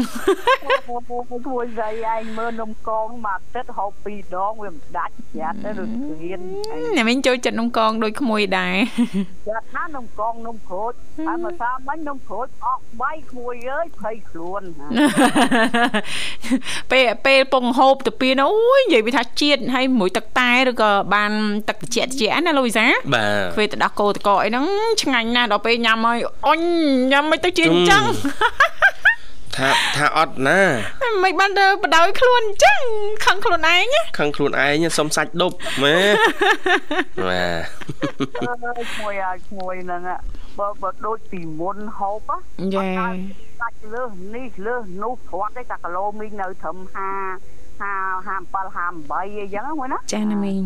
[1.54, 6.40] មួយស្អីឯងមើលនំកងមកទឹកហូបពីរដងវាមិនដាច់ចាត់ទៅរត់គ្រៀន
[6.98, 8.76] ណាមីងចូលចិត្តនំកងដូចក្មួយដែរ
[9.48, 10.94] ចាត់ណានំកងនំក្រូច
[11.28, 14.64] ហើយមកសាមិញនំក្រូចអស់បាយក្មួយអើយភ័យខ្លួន
[16.92, 21.32] ពេលពេលពងហូបទៅពីនោះអូយនិយាយវាថាជាតិហើយមួយទឹកតែឬក៏បាន
[21.70, 24.66] ទឹកត្រជាក់ត្រជាក់ណាលូវីសាបាទពេលទៅដោះគោតកអីហ្នឹង
[25.02, 26.62] ឆ្ងាញ់ណាស់ដល់ពេលញ៉ាំហើយអុញ
[27.12, 28.04] ញ៉ាំមិនទៅជាអញ្ចឹង
[29.58, 30.62] ថាថាអត់ណា
[31.24, 32.82] មិនបានទៅបដោយខ្លួនអញ្ចឹង
[33.26, 33.86] ខឹងខ្លួនឯង
[34.18, 35.98] ខឹងខ្លួនឯងសុំសាច់ដប់ម៉ែ
[37.28, 37.46] បា
[38.80, 40.02] ទឈ្មោះឲ្យឈ្មោះហ្នឹង
[40.60, 42.30] បើបើដូចពីមុនហូប
[42.76, 42.88] ចា
[43.60, 50.62] សាច់លើសនេះលើសនោះព្រាត់ទេតែគីឡូមីងនៅត្រឹម50 57 58អីចឹងមួយណាចាណាមីង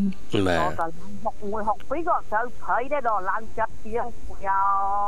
[0.47, 0.93] បាទដល់
[1.25, 4.05] 61 62ក៏ត្រូវព្រៃដែរដល់ឡើងចិត្តជាង
[4.47, 4.61] យ៉ា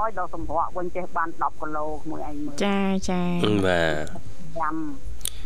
[0.06, 3.22] យដល់សម្រក់វិញចេះបាន10គីឡូមួយឯងមើលចាចា
[3.66, 4.76] បាទញ៉ាំ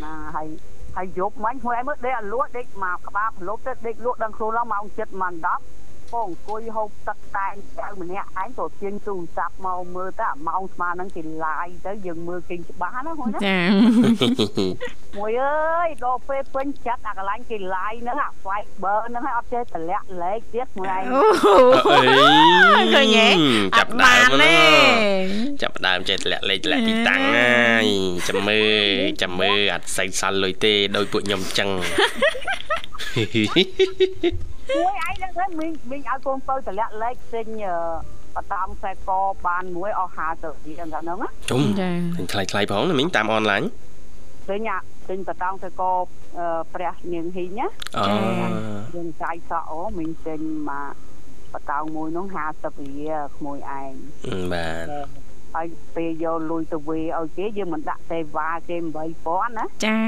[0.03, 0.47] ណាហើយ
[0.95, 5.82] ហើយយប់មិញមួយឯងមើលដេកឲ្យលក់ដេកមកក្បាលប្រឡប់ទៅដេកលក់ដល់ខ្លួនឡើងម៉ោង7ម៉ោង10
[6.13, 13.59] ក៏អង្គុយហូបទឹកតែងចៅម្នាក់ឯងក៏ទាញទូរស័ព្ទមកមើលទៅអាម៉ោងស្មើហ្នឹងគេ live ទៅយើងមើលគេច្បាស់ណាហ្នឹងណាចា
[15.17, 21.03] មួយអើយដល់ពេលពេញចិត្តអាកន្លែងគេ live ហ្នឹងអា Viber ហ្នឹងឲ្យអត់ចេះតម្លាក់លេខទៀតមួយឯង
[21.93, 23.27] អីឃើញទេ
[23.77, 24.55] ចាប់ដើមណា
[25.61, 27.85] ចាប់ដើមចេះតម្លាក់លេខតម្លាក់ទីតាំងហើយ
[28.27, 31.69] ចាំមើលចាំមើលអត់សៃសល់លុយទេដោយពួកខ្ញុំចឹង
[34.75, 37.47] មួយឯងហ្នឹងមីងមីងឲ្យកូនទៅតម្លាក់លេខទិញ
[38.35, 39.09] បតាមខ្សែក
[39.47, 43.61] បានមួយអស់50រៀលហ្នឹងណាជុំចាទិញថ្លៃថ្លៃផងណាមីងតាមអនឡាញ
[44.49, 44.69] ទិញ
[45.09, 45.81] ទិញបតាមខ្សែក
[46.73, 48.05] ព្រះនាងហ៊ីងណាអូ
[48.95, 50.39] យើងចាយសក់អូមីងទិញ
[50.69, 50.93] មក
[51.53, 52.25] បតោងមួយនោះ
[52.57, 53.93] 50រៀលក្មួយឯង
[54.53, 54.85] បាទ
[55.55, 58.77] ហើយពេលយកលុយទៅវេឲ្យគេយើងមិនដាក់សេវាគេ
[59.17, 59.99] 8000ណាចា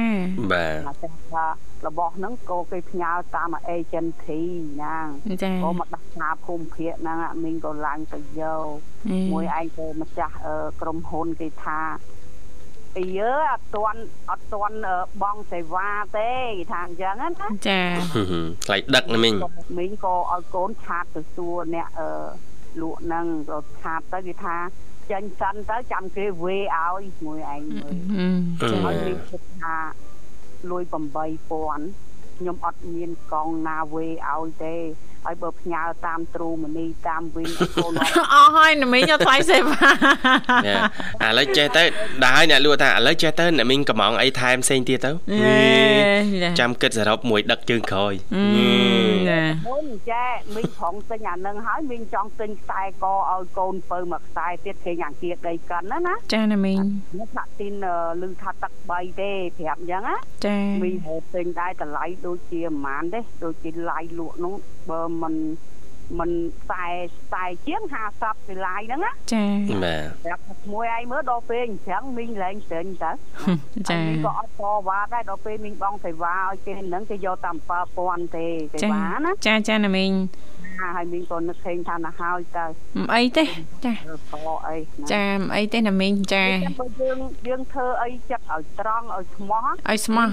[0.51, 0.67] បា
[1.03, 1.45] ទថា
[1.87, 4.41] របស់ហ្នឹងក៏គេផ្ញើតាម agency
[4.83, 4.97] ណា
[5.43, 8.65] ចាក៏មកដាក់ថាភូមិភាគហ្នឹងមីងក៏ឡើងទៅយក
[9.31, 10.35] មួយឯងក៏ម្ចាស់
[10.81, 11.79] ក្រុមហ៊ុនគេថា
[12.95, 14.77] ពីយើអត់ទាន់អត់ទាន់
[15.23, 16.29] បងសេវាទេ
[16.71, 17.29] ថាអញ្ចឹងណា
[17.69, 17.81] ចា
[18.65, 19.33] ថ្លៃដឹកណាមីង
[19.77, 22.09] មីងក៏ឲ្យកូនឆាតទៅសួរអ្នកអឺ
[22.81, 24.55] លក់ហ្នឹងក៏ឆាតទៅគេថា
[25.11, 27.95] ចាញ់សិនទៅចាំគេវេឲ្យមួយឯងមើល
[28.85, 29.75] ហើយមីងគិតថា
[30.71, 30.83] លុយ
[31.61, 34.75] 8000ខ្ញុំអត់មានកងណាវេឲ្យទេ
[35.25, 37.93] ហើយបើផ្ញើតាមទ្រូមនីតាមវិញកូន
[38.33, 39.89] អស់ហើយណាមីងយកថ្លៃសេវា
[41.27, 41.83] ឥឡូវចេះទៅ
[42.25, 45.11] ដែរអ្នកលក់ថាឥឡូវចេះទៅអ្នកមីងកំងអីថែមផ្សេងទៀតទៅ
[46.59, 48.13] ចាំគិតសរុបមួយដឹកជើងក្រោយ
[49.29, 56.79] ណាមុនចាមីងប្រងទិញអានឹងហើយមីងចង់ទិញខ្សែកឲ្យកូនពៅមួយខ្សែទៀតគេយ៉ាងជាដីកិនណាណាចាណាមីង
[57.19, 57.73] នេះថាទីន
[58.21, 64.55] លឺថាទឹក3ទេប្រាប់អញ្ចឹងណាចាមីងហៅទិញដែរតម្លៃដូចជាប្រហែលទេដូចជាឡាយលក់នោះ
[64.89, 65.35] បើមិន
[66.19, 66.85] មិនខ្សែ
[67.21, 67.81] ខ្សែជាង
[68.15, 69.45] 50ពីឡាយហ្នឹងណាចា
[69.83, 73.11] បាទប្រាប់ថាមួយឯងមើលដល់ពេលអញ្ចឹងមីងលែងស្រេញទៅ
[73.89, 77.57] ចាមីងក៏អត់តវ៉ាដែរដល់ពេលមីងបងសេវាឲ្យគេហ្នឹងគេយកតាម
[77.95, 80.11] 7000ទេសេវាណាចាចាណាមីង
[80.79, 82.65] ហើយមីងក៏នឹកឃើញថាណាហើយទៅ
[82.97, 83.43] មិនអីទេ
[83.85, 83.97] ចាខ
[84.69, 84.77] អី
[85.11, 86.45] ចាមិនអីទេណាមីងចា
[86.79, 90.29] បើយើងយើងធ្វើអីចិត្តឲ្យត្រង់ឲ្យស្មោះឲ្យស្មោះ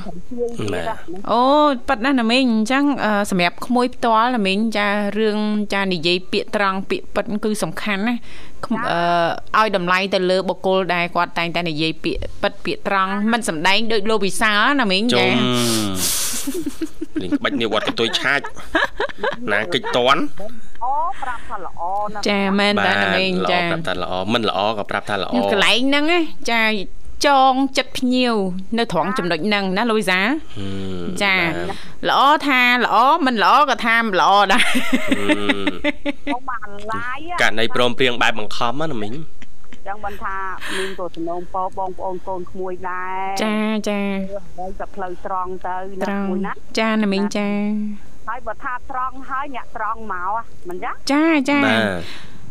[1.30, 1.40] អូ
[1.88, 2.84] ប៉ិតណាណាមីងអញ្ចឹង
[3.30, 5.38] សម្រាប់ក្មួយផ្ទាល់ណាមីងចារឿង
[5.74, 8.16] ចានិយាយពាក្យត្រង់ពាក្យប៉ិតគឺសំខាន់ណា
[9.54, 15.26] អឺឲ្យតម្លៃទៅលើបុគ្គលដែលគាត់តែងតែនិយាយពាក្យប៉ិតពាក្យត្រង់មិនសំដែងដូចលោកវិសាលណាមីងចា
[17.20, 18.40] លេងក្បាច់នេះវត្តកតុយឆាច
[19.52, 20.20] ណាកិច្ចតន់
[20.84, 21.82] អូប្រាប់ថាល្អ
[22.14, 26.04] ណាស់ចាមែនតាណាមីងចាប្រាប់ថាល្អមិនល្អក៏ប្រាប់ថាល្អកន្លែងហ្នឹង
[26.52, 26.64] ចា
[27.26, 28.34] ចងចិត្តភ្ញៀវ
[28.78, 30.20] នៅត្រង់ចំណុចហ្នឹងណាលូវីសា
[31.22, 31.36] ចា
[32.08, 32.96] ល្អថាល្អ
[33.26, 34.64] មិនល្អក៏ថាមិនល្អដែរ
[36.34, 39.14] បងបានឡាយករណីព្រមព្រៀងបែបបង្ខំណាមីង
[39.86, 40.36] ចឹងបានថា
[40.78, 43.56] មានក៏សំណូមពរបងប្អូនកូនក្មួយដែរចា
[43.88, 44.00] ចា
[44.58, 47.48] ហើយតែផ្លូវត្រង់ទៅណាមួយណាចាណាមីងចា
[48.28, 50.30] ហើយបើថាត្រង់ហើយអ្នកត្រង់មក
[50.68, 51.70] មិនចឹងចាចាអ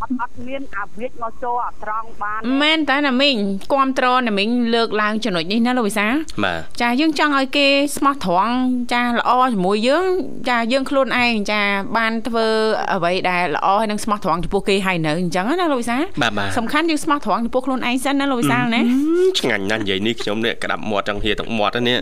[0.07, 3.35] ត់អត់មានអាវិជ្ជមកចូលអាត្រង់បានមែនតើណាមីង
[3.73, 6.07] គាំទ្រណាមីងលើកឡើងចំណុចនេះណាលោកវិសា
[6.43, 8.55] បាទចាយើងចង់ឲ្យគេស្មោះត្រង់
[8.93, 10.07] ចាល្អជាមួយយើង
[10.49, 11.61] ចាយើងខ្លួនឯងចា
[11.97, 12.47] បានធ្វើ
[12.93, 15.97] អ្វីដែលល្អហើយនឹងស្មោះត្រង់ចំពោះគេហើយនៅអញ្ចឹងណាលោកវិសា
[16.57, 18.81] សំខាន់យើងស្មោះត្រង់ចំពោះខ្លួនឯងសិនណាលោកវិសាណា
[19.39, 21.99] ឆ្ងាញ់ណាស់និយាយនេះខ្ញុំនេះក្តាប់មាត់ចង់ហៀទឹកមាត់នេះ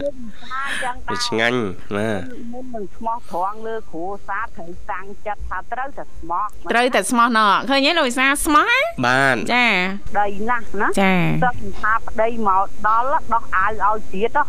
[1.28, 1.60] ឆ្ងាញ់
[1.96, 2.22] បាទ
[2.54, 8.72] មុននឹងស្មោះត្រង់លើគ្រួសារត្រូវតាំងចិត្តថាត្រូវតែស្មោះត្រូវតែស្មោះណោះឃើញទេលោកវិសាស្មោះ
[9.06, 9.68] បានចា
[10.20, 11.14] ដីណាស់ណាចា
[11.46, 14.44] ទឹកថាប្តីមកដល់ដោះអាវឲ្យទៀតហ៎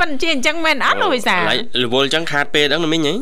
[0.00, 1.42] ប៉ិនជាអញ្ចឹងមែនអត់លោកវិសារ
[1.92, 3.14] វល់អញ្ចឹងខាតពេលហ្នឹងមិញហី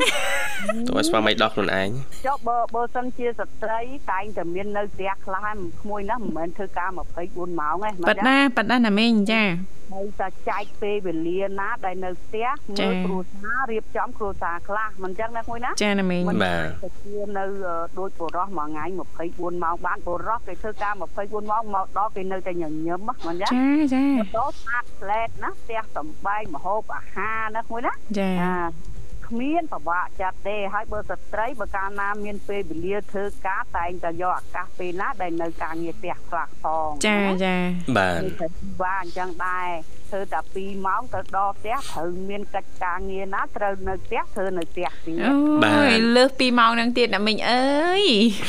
[0.87, 1.89] តើស្វាមីដោះខ្លួនឯង
[2.25, 3.79] ចុះបើបើសិនជាស្ត្រី
[4.11, 6.89] តែងតែមាននៅផ្ទះខ្លះហើយក្មួយណាមិនមែនធ្វើការ
[7.23, 9.43] 24ម៉ោងទេប៉ិតណាប៉ិតណាណាមីងចា
[9.91, 12.49] ហើយតែចែកពេលវេលាណាដែលនៅផ្ទះ
[12.79, 17.45] មើលគ្រួសាររៀបចំគ្រួសារខ្លះមិនចឹងណាមួយណាចាណាមីងបាទទៅជានៅ
[17.99, 18.85] ដូចបរោះមួយថ្ងៃ
[19.19, 22.55] 24ម៉ោងបានបរោះគេធ្វើការ24ម៉ោងមកដល់គេនៅតែញ
[22.87, 24.05] ញឹមមិនចឹងចាចា
[24.37, 28.31] ដល់ស្អាតផ្លែតណាផ្ទះសំបែងម្ហូបអាហារណាមួយណាចា
[29.29, 37.55] គ្មានប្រវាក់ចាត់ទេហើយបើស្ត្រីបើកាលណាមានពេលវេលាធ្វើការតែងតែយកឱកាសពេលណាដែលនៅការងារផ្ទះខ្លះផងចាចា
[37.97, 38.21] បាទ
[38.83, 39.69] បាទអញ្ចឹងដែរ
[40.09, 48.03] ធ្វើតែ2ម៉ោងទៅដល់ផ្ទះត្រូវមានកិច្ចការងារណាត្រូវនៅផ្ទះធ្វើនៅផ្ទះទៀតអូយលើស2ម៉ោងហ្នឹងទៀតណាមីងអើយ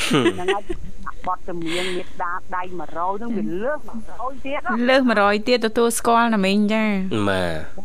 [0.09, 0.90] ហ្នឹងហើយ
[1.27, 3.79] បត់ចម្រៀងមេដាដៃ100នឹងវាលើស
[4.13, 6.85] 100ទៀតលើស100ទៀតទទួលស្គាល់ណាមីងចា
[7.29, 7.81] បាទ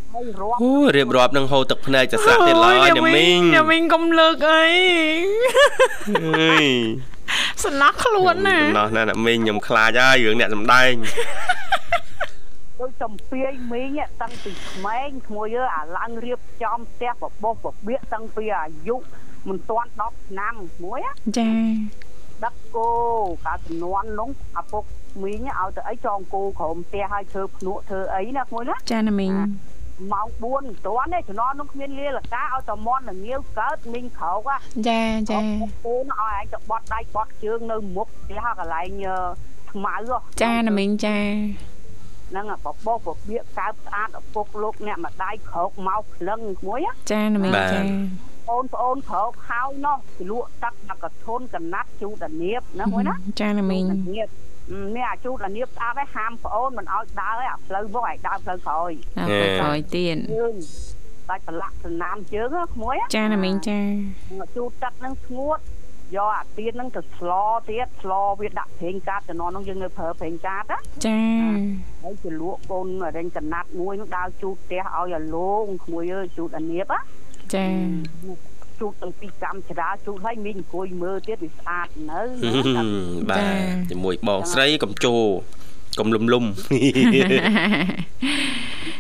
[0.62, 4.66] អូរៀបរាប់នឹងហូរទឹកភ្នែកទៅស្រាក់ទៀតឡើយណាមីងណាមីងកុំលើកអី
[6.18, 6.66] អើយ
[7.64, 10.94] សំណោះខ្លួនណាសំណោះណាណាមីងខ្ញុំខ្លាចហើយរឿងអ្នកសំដែង
[12.80, 18.98] ដូចសំពីយមីងតាំងពីក្មេងក្មួយអាឡើងរៀបចំផ្ទះបបោសបបៀកតាំងពីអាយុ
[19.48, 21.00] មិនទាន់10ឆ្នាំមួយ
[21.38, 21.50] ចា
[22.44, 22.90] ដឹកគោ
[23.46, 24.84] កាលចំនួននោះឪពុក
[25.24, 29.34] មីងឲ្យទៅអីចងគោក្រោមផ្ទះឲ្យធ្វើភ្នក់ធ្វើអីណាមួយណាចាណាមីង
[30.14, 34.50] ម៉ោង4មិនទាន់ទេជំនាន់នោះគ្មានលាលកាឲ្យតែមន់នឹងងាវកើតមីងក្រោក
[34.90, 35.40] ចាចា
[35.86, 38.90] គោនោះឲ្យឯងទៅបត់ដៃបត់ជើងនៅមុខផ្ទះកន្លែង
[39.72, 39.96] ខ្មៅ
[40.42, 41.18] ចាណាមីងចា
[42.30, 46.80] ហ្នឹងបបោសបបៀកកើបស្អាតឪពុកលោកអ្នកម្ដាយក្រោកមកក្លឹងមួយ
[47.12, 47.82] ចាណាមីងចា
[48.50, 49.98] បងប្អូនក្រោកហើយនោះ
[50.30, 53.84] លក់ទឹកមកកធនកណាត់ជូតអានៀបណាមួយណាចាណាមីង
[54.96, 60.18] មានអាជូតអានៀបស្អាតហើយហាមប្អូនមិនឲ្យដើរឲ្យអាផ្លូវមកឲ្យដើរផ្លូវក្រោយផ្លូវក្រោយទៀត
[61.30, 63.80] ដាច់ប្រឡាក់សណាមជើងក្មួយចាណាមីងចា
[64.56, 65.60] ជូតទឹកនឹងស្ងួត
[66.16, 67.32] យកអាទៀនហ្នឹងទៅស្ល
[67.70, 71.22] ទៀតស្លវាដាក់ប្រេងកាតជំនាន់ហ្នឹងយើងនៅប្រើប្រេងកាតណាចា
[72.04, 77.00] ហើយជាលក់កូនរែងកណាត់មួយហ្នឹងដើរជូតផ្ទះឲ្យអាលោងក្មួយអើយជូតអានៀបណា
[77.54, 77.68] ចា
[78.80, 82.22] ជូតទាំងពីកម្មចរាជូតឲ្យមីងអង្គុយមើលទៀតវាស្អាតនៅ
[83.30, 83.42] បាទ
[83.92, 85.16] ជាមួយបងស្រីកំជោ
[86.00, 86.44] កំលុំលុំ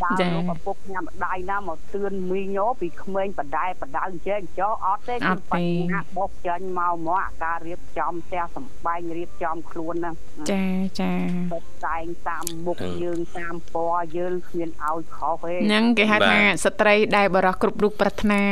[0.04, 10.16] ដដើរលោកឪពុកញ៉ាំម្ដាយណាមកទឿនមីងអូពីក្មេងបដែបដៅអញ្ចឹងចោអត់ទេគឺបញ្ហាបោះចាញ់មកមកអាការរៀបចំផ្ទះសំបែងរៀបចំខ្លួនហ្នឹង
[10.52, 10.66] ចា
[11.00, 11.14] ចា
[11.54, 18.44] បត់តែងតាមមុខយើងតាមពណ៌យើងគ្មានឲ្យខុសទេហ្នឹងគេហៅថាស្ត្រីដែលបរោះគ្រប់រូបប្រាថ្នា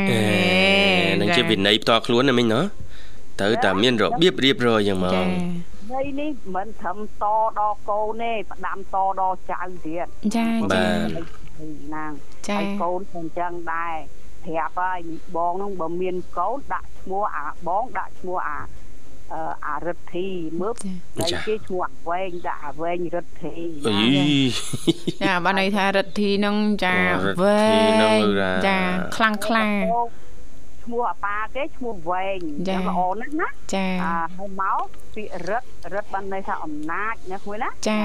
[1.21, 2.61] នឹងជាវិន័យផ្ទាល់ខ្លួនណាមិញណា
[3.39, 5.23] ត្រូវតែមានរបៀបរៀបរយយ៉ាងមកចា
[5.93, 7.25] នេះនេះមិនត្រឹមត
[7.59, 10.85] ដល់កូនទេផ្ដាំតដល់ចៅទៀតចាបាចា
[11.59, 11.63] ទ
[11.95, 12.11] ណាង
[12.47, 13.95] ចាហើយកូនក៏អញ្ចឹងដែរ
[14.45, 14.99] ប្រាប់ហើយ
[15.35, 18.59] បងហ្នឹងបើមានកូនដាក់ឈ្មោះអាបងដាក់ឈ្មោះអា
[19.33, 20.27] អឺអារិទ្ធី
[20.61, 20.73] មើល
[21.19, 23.55] តែគេឈ្មោះអាវែងដាក់អាវែងរិទ្ធី
[23.87, 24.01] អី
[25.23, 27.61] ចាបានន័យថារិទ្ធីនឹងចារិទ្ធីវែ
[28.03, 28.77] នឹងងរាចា
[29.15, 29.67] ខ្លាំងខ្លា
[30.83, 38.03] ឈ្មោះអាប៉ាគេឈ្មោះវែងចាល្អណាស់ណាចាអាហើយមកពាក្យរិទ្ធរិទ្ធបានន័យថាអំណាចណាមួយណាចា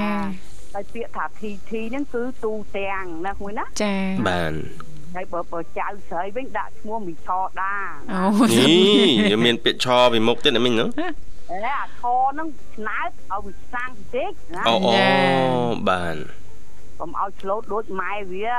[0.73, 3.93] ហើយពាក្យថាធីធីហ្នឹងគឺទូទាំងណាមួយណាចា
[4.27, 4.53] បាន
[5.15, 7.29] ហើយបើបើចៅស្រីវិញដាក់ឈ្មោះមីឆ
[7.61, 7.75] ដា
[8.13, 10.85] អូនេះមានពាក្យឆពីមុខទៀតណាមិញណា
[11.51, 14.95] អេអាឆហ្នឹងឆ្នើតឲ្យវាសាំងបន្តិចណាអូអូ
[15.89, 16.15] បាន
[16.99, 18.49] កុំឲ្យឆ្លូតដូចម៉ែវា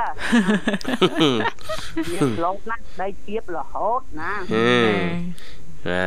[2.11, 5.07] វាឆ្លូតណាស់ដីទៀបរហូតណាហឹម
[5.89, 6.05] ណា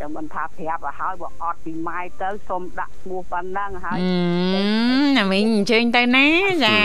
[0.00, 3.98] ចាំមិនថាប្រាប់ឲ្យហើយបើអត់ពីម៉ែទៅសុំដាក់ឈ្មោះប៉ុណ្ណឹងហើយ
[4.54, 4.62] អឺ
[5.18, 6.26] ណាមីងអញ្ជើញទៅណា
[6.64, 6.76] ចា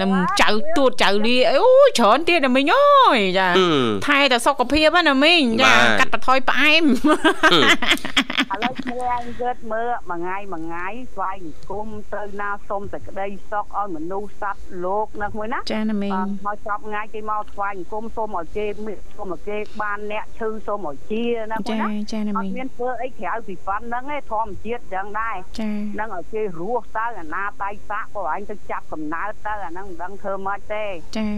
[0.00, 0.10] នឹង
[0.42, 21.22] ចៅទួតចៅលីអូយច្រើនទៀតណាមីងអើយចាហឹមថែតែសុខភាពណាមីងចាបាទកាត់បន្ថយផ្អែមឥឡូវឈ្មោះឯងកើតមើលមួយថ្ងៃមួយថ្ងៃស្វែងគុំទៅណាសុំតែក្តីសុខឲ្យមនុស្សសត្វលោកណាមួយណាចាណាមីងអឺហើយស្រាប់ថ្ងៃគេមកស្វែងគុំសូមឲ្យគេមានសូមឲ្យគេបានអ្នកឈឺសូមឲ្យជា
[21.52, 30.84] ណាមួយចាណាចាណាអមីត់ងមានធ្វើអីក្រៅពីប៉ុណ្្នឹងទេធម្មជាតិចឹងដែរចានឹងឲ្យគេរស់ទៅអាណាតៃសាក់បើឯងទៅចាប់កំណើតទៅអាហ្នឹងមិនដឹងធ្វើម៉េចទេ
[31.18, 31.28] ចា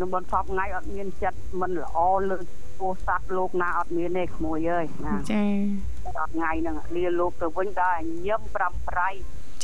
[0.00, 1.98] នឹងបន្ទប់ថ្ងៃអត់មានចិត្តមិនល្អ
[2.30, 2.38] លើ
[2.78, 5.44] ពោះសัตว์លោកណាអត់មានទេក្មួយអើយណាចា
[6.16, 9.08] ដល់ថ្ងៃហ្នឹងលាលោកទៅវិញដល់ញឹមប្រាំប្រៃ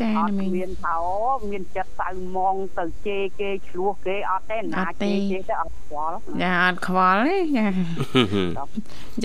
[0.01, 1.17] ចាអណាត់មីងមានថាអូ
[1.51, 7.67] មានចិត្តសៅមងទៅជេរគេឆ្លោះគេអត់ទេណាអត់ទេជេរគេទៅអត់ស្គាល់ចាអត់ខ្វល់ទេចា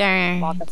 [0.01, 0.65] ចាបើទៅ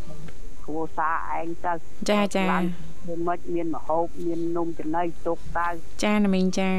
[0.65, 1.73] គ្រួសារឯងទៅ
[2.10, 2.63] ចាចាឡើង
[3.03, 5.67] ធ្វើម៉េចមានមហូបមាននំចំណីទុកទៅ
[6.03, 6.71] ចាណាមីងចា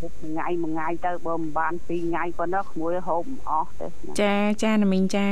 [0.00, 5.28] ហូបមួយថ្ងៃមួយថ្ងៃទៅបើមិនបានពីរថ្ងៃប៉ុណ្ណោះក្មួយហូបមិនអស់ទេណាចាចាណាមីងចា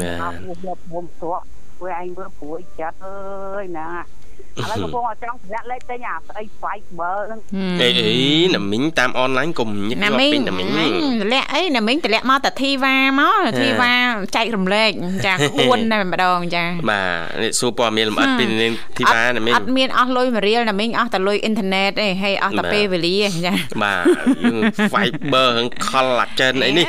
[0.00, 1.38] បាអនត់មកមកព្រោះ
[1.78, 3.88] ស្រួលឯងមើលព្រួយចិត្តអើយណា
[4.58, 7.40] ឥឡូវកំពុងតែចង់ប្រាក់លេខទិញអាស្អី Fiber ហ្នឹង
[7.82, 8.18] អីអី
[8.54, 13.92] ណាមិញតាមអនឡាញកុំញឹកណាជាប់មីងពេញណាមិញតម្លាក់អីណាមីងតម្លាក់មកតាធីវ៉ាមកធីវ៉ា
[14.36, 14.90] ចែករំលែក
[15.26, 24.04] ចាក្បួនតែម្ដងចាបាទនេះសួរព័ត៌មានលម្អិតពីនាងធីវ៉ាណាមិញអត់មានអស់លុយមួយរៀលណាមីងអស់តែលុយអ៊ីនធឺណិតទេហើយអស់តែបាទពេលវេលាចាបាទ
[24.42, 24.56] យើង
[24.92, 26.86] Fiber ហ្នឹង collagen អីនេះ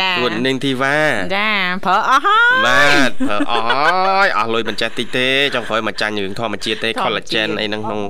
[0.00, 0.96] ចាពួកនាងធីវ៉ា
[1.36, 1.50] ចា
[1.86, 8.00] ប្រើអស់ហើយបាទប្រើអស់ហើយអស់លុយមិនចេះតិចទេចុងក្រោយមកចាញ់រឿងធម្មជាតិទេ collagen អីហ្នឹងក្នុង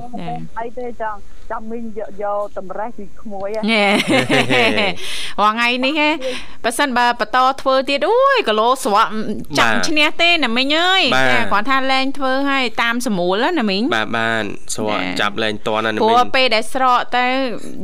[0.59, 1.17] អីទេចង់
[1.51, 3.85] ចាំមីងយកយកតម្រេះពីក្មួយហ៎ញ៉េ
[5.41, 6.09] រាល់ថ្ងៃនេះហ៎
[6.63, 9.11] ប៉ះសិនបើបន្តធ្វើទៀតអូយគីឡូស្រក់
[9.59, 11.01] ចាំឈ្នះទេណាមីងអើយ
[11.31, 14.43] ចាគ្រាន់ថាលែងធ្វើឲ្យតាមស្រួលណាមីងបាទបាន
[14.75, 17.25] ស្រកចាចាប់លែងតន់ណាព្រោះមិញពេលដែលស្រកទៅ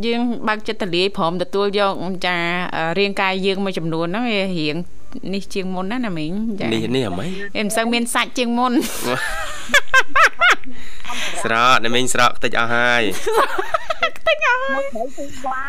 [0.06, 1.93] យើងបើកចិត្តទលាយព្រមទទួលយក
[2.26, 2.38] ចា
[3.00, 4.78] រាងកាយយើងមួយចំនួនហ្នឹងវារៀង
[5.34, 8.74] នេះជាងមុនណាណាមីងចានេះនេះអ្ហ្មងវាមិនសូវមានសាច់ជាងមុន
[11.44, 13.02] ស្រកណាមិញស្រកតិចអស់ហើយ
[14.74, 15.63] មកត្រូវទីវ៉ា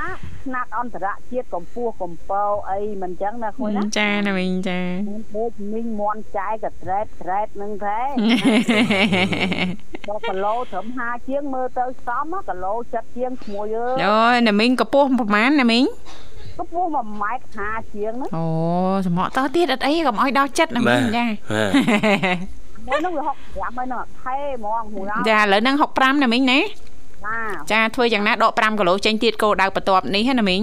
[0.44, 8.00] ស្នាត់អន្តរជាតិកម្ពស់កម្ពើអីមិនចឹងណាក្មួយណាចាណាមីងចាមានដូចមីងមន់ចាយក៏ត្រេតត្រេតនឹងទេ
[10.08, 15.84] ដល់គីឡូត្រឹម5ជាងមើលទៅសមគីឡូ7ជាងក្មួយអើយអូយណាមីងកម្ពស់ប្រហែលណាមីង
[16.58, 18.46] ក៏ពោះ1ម៉ែត្រ50ជាងហ្នឹងអូ
[19.06, 26.58] សម្រក់តទៀតអត់អីកុំឲ្យដល់ចិត្តណាមីងចាបាទ មួយហ្នឹងវា65ហើយហ្នឹងថេហ្មងមួយដល់ចាឥឡូវហ្នឹង65ណាមីងណា
[27.26, 27.38] ណា
[27.72, 30.62] ចាធ្វើយ៉ាងណាដក5គីឡូចេញទៀតគោដៅបន្ទាប់នេះណាមីង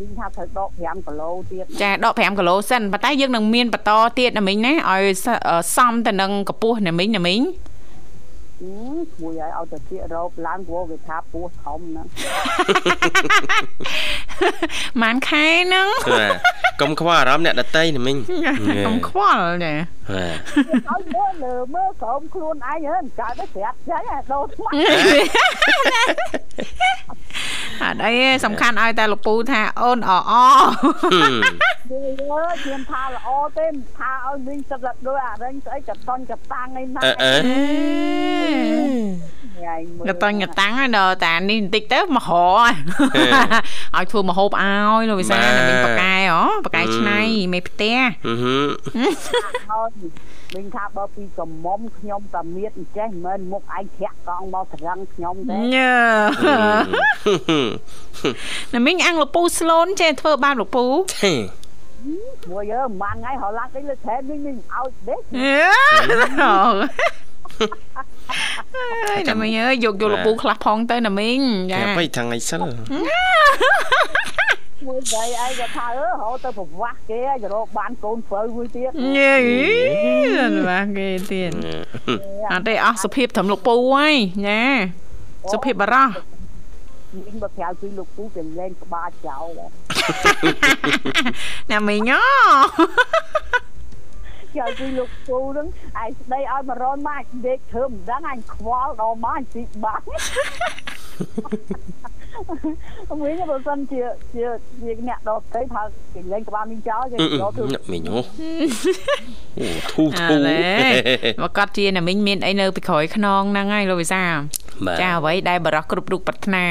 [0.00, 5.04] មីងថាត្រូវដក5គីឡូទៀតចាដក5គីឡូសិនប៉ុន្តែយើងនឹងមានបន្តទៀតណាមីងណាឲ្យ
[5.76, 7.69] សមទៅនឹងកម្ពស់ណាមីងណាមីងអឺ
[9.20, 12.06] មួយឲ្យឲ្យទៅជារោបឡើងព្រោះវាថាពោះធំហ្នឹង
[15.02, 16.32] ម៉ានខែហ្នឹងបាទ
[16.80, 18.16] កុំខ្វល់អារម្មណ៍អ្នកដតីណាមិញ
[18.86, 19.74] កុំខ្វល់ចា
[20.10, 20.36] បាទ
[20.88, 24.64] ឲ្យមើលលើមើលក្រុមខ្លួនឯងហ្នឹងកើតទៅស្រាប់ចេញអាដូរថ្ម
[27.82, 30.32] អត់អីទេសំខាន់ឲ្យតែលោកពូថាអូនអអ
[31.12, 31.34] ហឹម
[31.90, 37.34] និយាយអើយខ្ញុំថាល្អទេមិនថាឲ្យមីងទឹកដូចអារែងស្អីកតន់កតាំងអីណាអឺអឺ
[39.54, 42.60] ថ្ងៃមើលកតាំងកតាំងហើយដល់តានេះបន្តិចទៅមករ
[43.96, 47.20] ឲ្យធ្វើមហូបឲ្យលោកវិសាលតែមានប៉កែហ៎ប៉កែឆ្នៃ
[47.52, 48.70] មេផ្ទះហឹម
[49.70, 49.90] ហើយ
[50.56, 55.92] វិញថាបើពីកំមុំខ្ញុំតែមៀតអញ្ចេះមិនមែនមុខឯងធាក់កង់មកត្រឹងខ្ញុំទេញើ
[58.74, 60.84] ណាមីងអាំងលពូស្លូនចេះធ្វើបានលពូ
[61.22, 61.34] ហេ
[62.50, 71.40] មួយយើមិនបានថ្ងៃរហឡាក់អីលើខែនេះនេះឲ្យដេកអើយណាមីងអើយយកយកលពូខ្លះផងទៅណាមីង
[71.72, 72.60] ចាតែបីថ្ងៃសិល
[74.86, 79.36] មួយស្រីឯងក៏ថាអឺរហូតទៅប្រវាស់គេឲ្យរកបានកូនព្រើមួយទៀតញ៉េ
[80.68, 81.52] បាទគេទៀត
[82.52, 84.16] អត់ទេអស់សុភាពត្រឹមលោកពូហើយ
[84.48, 84.62] ណា
[85.52, 86.08] សុភាពបារោះ
[87.16, 89.60] មីងបើក្រៅពីលោកពូគេលេងក្បាលចោល
[91.70, 92.22] ណាមីងអូ
[94.54, 95.66] ក្រៅពីលោកពូហ្នឹង
[96.02, 100.04] ឯងស្ដីឲ្យមករនមកដេកធ្វើមិនដឹងអញខ្វល់ដល់មកអញទីបាក់
[103.22, 104.00] មីងបើសិនជា
[104.34, 104.44] ជា
[104.80, 105.82] ជាអ្នកដតទៅថា
[106.14, 108.18] គេលេងក្បាលមីងចោលគេដតធ្វើមីងអូ
[109.60, 114.22] អូធូអធូើមកគាត់ជាណាមីងមានអីនៅពីក្រោយខ្នងហ្នឹងហើយលោកវិសា
[114.86, 116.66] បាទចាអ្វីដែលបរោះគ្រប់រូបប្រាថ្នា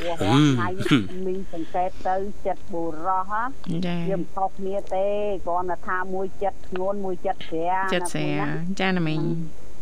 [0.00, 0.68] ព្រោះថ្ងៃ
[1.26, 3.42] មីងសង្កេតទៅចិត្តបុរសហ៎
[3.86, 5.06] ចាវាមិនខុសគ្នាទេ
[5.46, 8.28] គ្រាន់តែថាមួយចិត្តធ្ងន់មួយចិត្តស្រាចិត្តស្រា
[8.80, 9.20] ចាណាមីង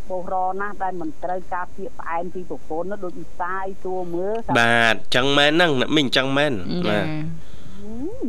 [0.09, 7.05] បុរសណាស់ដែលមិនត្រូវការពាក្យផ្អែមពីប្រពន្ធនោះដូចវិសាយតួមើលថាបាទចឹងមែនហ្នឹងមីងចឹងមែនចាបាទ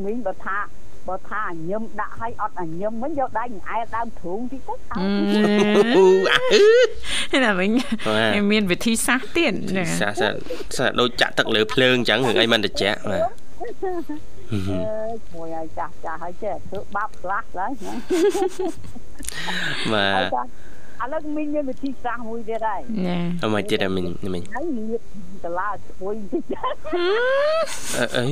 [0.05, 0.59] មីងបើថា
[1.09, 5.07] បើថាអញឹមដាក់ឲ្យអត់អញឹមវិញយកដៃអែលដើមទ្រូងតិចទៅថាអឺ
[5.97, 6.05] អូ
[7.33, 7.71] អឺណាមីង
[8.09, 10.29] បាទមានវិធីសាស្ត្រទៀតចាសាសា
[10.77, 17.95] សាដូចចាក់ទឹកលើភ្លើងចឹងរឿងអីមិនត្រជាក់បាទអើយមួយឲ្យចាស់ចាស់ឲ្យចេះធ្វើបាបខ្លះឡើយណា
[19.93, 20.43] បាទហើយចា
[21.03, 25.01] ឥឡូវមីងមានវិធីសាស្ត្រមួយទៀតហើយចាអមទៀតមីងមីងហើយលៀប
[25.45, 26.59] កន្លាស្រួយតិចទៅ
[27.99, 28.27] អឺអី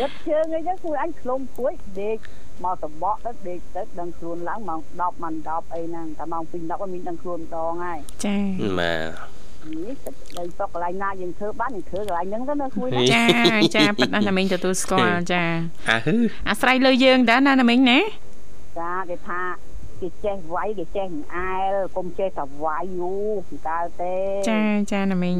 [0.00, 2.16] រត់ជើងអីចឹងគួរអញខ្លុំគួយដេក
[2.64, 8.36] មកសបកទៅដេកទៅដឹងខ្លួនឡើងម៉ោង10ម៉ោង10អីហ្នឹងតែម៉ោង2 10មានដឹងខ្លួនម្ដងហើយចា
[8.78, 9.34] បាទ
[9.72, 13.24] នេះទឹកដីសុកកន្លែងណាយើងធ្វើបានយើងធ្វើកន្លែងហ្នឹងទៅនៅគួយណាចា
[13.76, 15.42] ចាប៉ិតណាស់ណាមីងទទួលស្គាល់ចា
[15.90, 16.16] អាហឺ
[16.48, 17.98] អាស្រ័យលើយើងដែរណាណាមីងណា
[18.78, 19.40] ចាគេថា
[20.00, 24.14] គេចេះវាយគេចេះអែលកុំចេះតែវាយយូរមិនកើតទេ
[24.50, 24.60] ចា
[24.92, 25.38] ចាណាមីង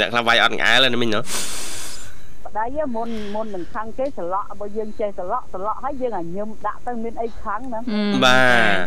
[0.00, 1.20] អ្នកខ្លះវាយអត់ងែលណាមីងណ៎
[2.56, 7.80] ប្តីមុនមុននឹងខឹងគេសឡក់បើយើងចេះសឡក់សឡក់ហើយយើងអាញឹមដាក់ទៅមានអីខឹងណា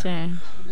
[0.05, 0.17] ចា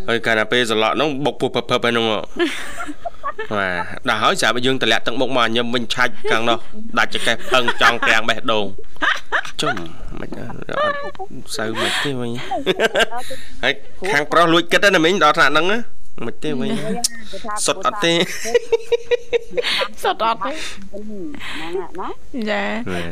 [0.09, 6.57] ហើយកាលណាពេលសឡក់ហ្នឹងបុកពុះភពភពហ្នឹងបាទដល់ហើយស្រាប់តែយើងតម្លាក់ទឹកមុខមកញឹមវិញឆាច់ខាងនោះ
[6.97, 8.65] ដាច់ចកេះផឹងចង់ប្រាំងបេះដូង
[9.61, 9.75] ជុំ
[10.19, 10.55] មិនអត់
[11.57, 12.31] សូវមិនទេវិញ
[13.63, 13.73] ហើយ
[14.13, 15.65] ខាងប្រុសលួចគិតណាមីងដល់ថ្នាក់ហ្នឹង
[16.25, 16.69] មិនទេវិញ
[17.65, 18.13] សុតអត់ទេ
[20.03, 22.09] សុតអត់ទេហ្នឹងណា
[22.49, 22.61] ចា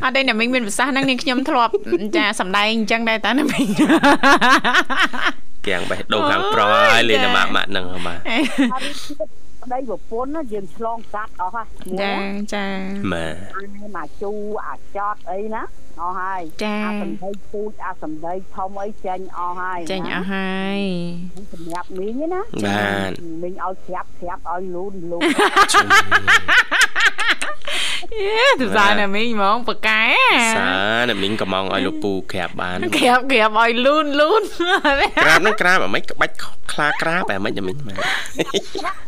[0.03, 1.73] អត់ទេណាមីងមានប្រសាសន៍ហ្នឹងនាងខ្ញុំធ្លាប់
[2.17, 3.67] ចាសំដែងអញ្ចឹងដែរតាណាមីង
[5.67, 11.67] គាំងបេះដូងខាងប្រុសហើយលេងតែម៉ាក់ម៉ាក់ហ្នឹងបាទហើយទៀត ប្តីប្រពន្ធណាយើងឆ្លងកាត់អស់ហើយ
[12.01, 12.15] ចា
[12.53, 12.67] ចា
[13.11, 14.31] បាទអាមកជូ
[14.65, 15.63] អាចតអីណា
[16.01, 20.81] អស់ហើយចាអាសំដីពូជអាសំដីធំអីចេញអស់ហើយចេញអស់ហើយ
[21.53, 26.80] សម្រាប់មីងណាបាទមីងឲ្យស្រាប់ស្រាប់ឲ្យលូនលូនយេ
[28.59, 30.03] ទៅសារណាមីងហ្មងប៉កែ
[30.55, 30.65] សា
[31.09, 34.43] ណាមីងកំងឲ្យលោកពូក្រាបបានក្រាបក្រាបឲ្យលូនលូន
[35.23, 36.33] ក្រាបហ្នឹងក្រាបអាម៉េចក្បាច់
[36.71, 37.97] ខ្លាក្រាបអាម៉េចអាមីងបាទ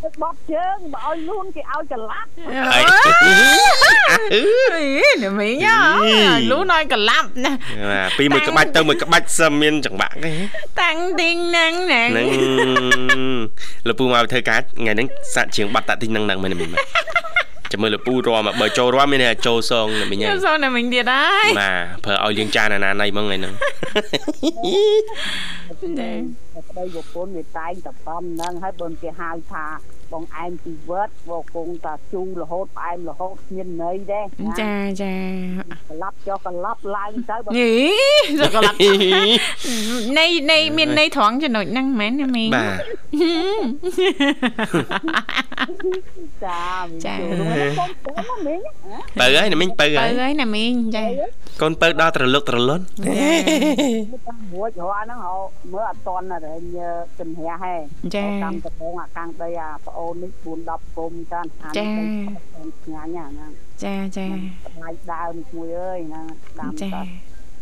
[0.03, 2.27] ទឹកបត់ជើងបើឲ្យលូនគេឲ្យកន្លាប់
[2.73, 2.81] អី
[4.33, 4.85] អី
[5.23, 7.51] ណាមីងឲ្យលូនឲ្យកលាប់ណា
[7.91, 10.31] បាទពីមួយក្បាច់ទៅមួយក្បាច់សឹមមានចង្វាក់ទេ
[10.81, 12.27] តាំងទីងហ្នឹងណាហ្នឹង
[13.87, 16.83] លោកពូមកធ្វើការថ្ងៃហ្នឹងសាក់ជាងបាត់តាក់ទីហ្នឹងហ្នឹងមែនទេមីងបាទ
[17.73, 23.53] ចាំមើលលោកពូរមបើចូលរមមានតែចូលសងមីងយើហ្នឹងសូនណាមីងទៀតហើយបាទប្រើឲ្យលៀងចានអាណាណៃហ្មងថ្ងៃហ្នឹង
[25.99, 26.09] ចា
[26.69, 29.65] ប្តីប្រពន្ធវាតែងតែបំហ្នឹងហើយបើគេហៅថា
[30.13, 34.21] បងអែមពីវត្តបងគង់តាជូររហូតផ្អែមរហូតគ្មានន័យទេ
[34.61, 35.15] ចាចា
[35.89, 37.73] ក្លាប់ចុះក្លាប់ឡើងទៅបើយី
[38.39, 38.77] សកលាប់
[40.17, 42.81] នៃនៃមាននៃត្រង់ចំណុចហ្នឹងមែនណាមីងបាទ
[46.45, 47.49] ចាមីចាចូលរួម
[47.79, 48.59] កូនកូនមីង
[49.19, 51.05] បើហើយណាមីងបើបើហើយហើយណាមីងចា
[51.61, 52.83] កូនបើដល់ត្រលឹកត្រលន់
[54.27, 55.33] តាមរួចរហហ្នឹងហៅ
[55.73, 56.61] មើលអត់តន់រែង
[57.19, 57.75] ជំរះហែ
[58.15, 63.51] ចាតាមដំបងអាខាងដីអាប្អូននេះ4 10គុំចានអាចានេះឆ្ងាញ់អាហ្នឹង
[63.83, 64.25] ចាចា
[64.67, 66.25] ផ្នែកដើមមួយអើយហ្នឹង
[66.59, 67.01] ដាំចាទៅ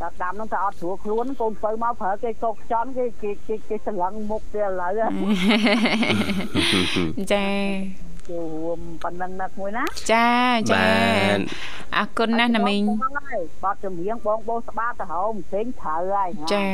[0.01, 5.07] ដល់ដាំហ្នឹងតែអត់ស្រួលខ្លួនកូនបើមកប្រើគេកុកចន់គេគេគេគេសង្លឹងមុខទៀតឥឡូវហ៎
[7.33, 7.45] ចា
[8.29, 10.29] ចូលរួមប៉ុណ្ណឹងណាមួយណាចា
[10.71, 10.87] ចាបា
[11.37, 11.39] ទ
[11.97, 16.65] អរគុណណាស់ណាមីងបងហើយបត់ចម្រៀងបងបោស្បាទៅហៅផ្សេងត្រូវហើយណាចា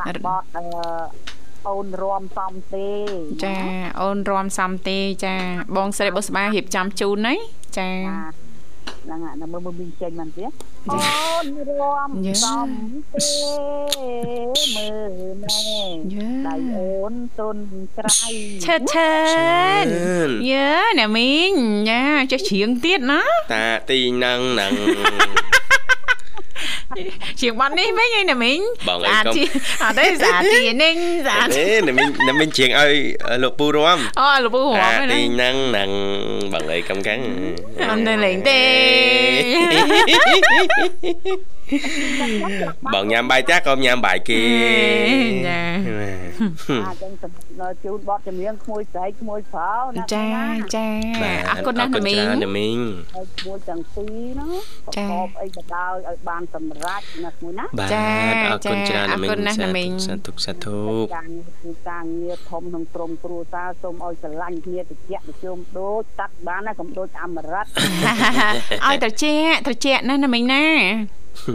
[0.00, 0.64] ដាក់បត់អឺ
[1.68, 2.88] អូនរំសំទេ
[3.44, 3.56] ចា
[4.02, 5.34] អូនរំសំទេចា
[5.76, 7.34] បងស្រីបុស្បារៀបចំជូនណា
[7.78, 7.88] ចា
[9.04, 10.50] ហ្នឹងហើយនៅមើលមើលមីងចេញមិនទៀត
[10.92, 12.68] ចាអូនរំយ៉ាសំ
[13.14, 13.28] ទេ
[14.76, 15.60] មើលណែ
[16.12, 17.56] យ៉ាដៃអូនទុន
[17.96, 18.28] ក្រៃ
[18.64, 19.14] ឆើតឆើ
[19.82, 19.84] ត
[20.50, 20.70] យើ
[21.00, 21.52] ណាមីង
[21.90, 23.22] ចាចេះច្រៀងទៀតណា
[23.54, 24.72] តាទីនឹងនឹង
[27.40, 28.58] ច្រៀងបាត់នេះវិញឯណាមីង
[28.88, 29.44] បងអីសាកុំទី
[29.82, 30.94] អត់ទេសាទីនេះ
[31.26, 32.94] សាទេណាមីងណាមីងជាងឲ្យ
[33.42, 35.90] លោកពូរំអូលោកពូហតាមទីណានឹងនឹង
[36.52, 37.20] បងអីកំកាំង
[37.90, 38.60] អត់នៅលេងទេ
[42.94, 44.42] បងញ៉ាំបាយចាស់ក៏ញ៉ាំបាយគេ
[45.48, 45.62] ចា
[46.86, 50.26] អាចឹងសម្រាប់ជូនបត់ចម្រៀងក្មួយស្រីក្មួយប្រុសណាចា
[50.76, 50.88] ចា
[51.22, 52.78] បាទអរគុណណាស់ណាមីងច្រើនណាមីង
[53.14, 54.50] ហើយក្មួយទាំងពីរហ្នឹង
[54.86, 58.06] ប្រចាកបអីក៏ដោយឲ្យបានសម្រេចណាក្មួយណាបាទចា
[58.46, 60.78] អរគុណចាច្រើនណាមីអរគុណណាស់ងណាមីងសាធុសាធុ
[61.14, 67.66] ការងារគឺការងារធំក្នុងក្រុមគ្រួសារសូមឲ្យស្រឡាញ់គ្នាតិចប្រជុំដូចតាត់បានណាកុំដូចអមរិត
[68.86, 70.64] ឲ្យត្រជាក់ត្រជាក់ណាស់ណាមីងណា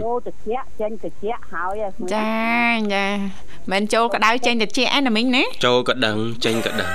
[0.02, 0.34] ចូលតិច
[0.80, 1.12] ចេញតិច
[1.52, 2.30] ហើយហ្នឹងចា
[2.94, 3.06] ចា
[3.72, 6.90] មិនចូលក្តៅចេញត្រជាក់ឯណាមីងណាចូលក៏ដឹងចេញក៏ដឹង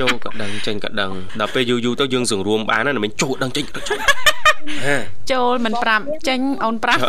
[0.00, 4.00] ចូលក៏ដឹងចេញក៏ដឹងដល់ពេលយូរយូរទៅយើងសង្រួមបានណាមីងចូលដឹងចេញក៏ដឹងចូល
[4.86, 4.96] ហា
[5.32, 7.00] ចូលមិនប្រាប់ចេញអូនប្រាប់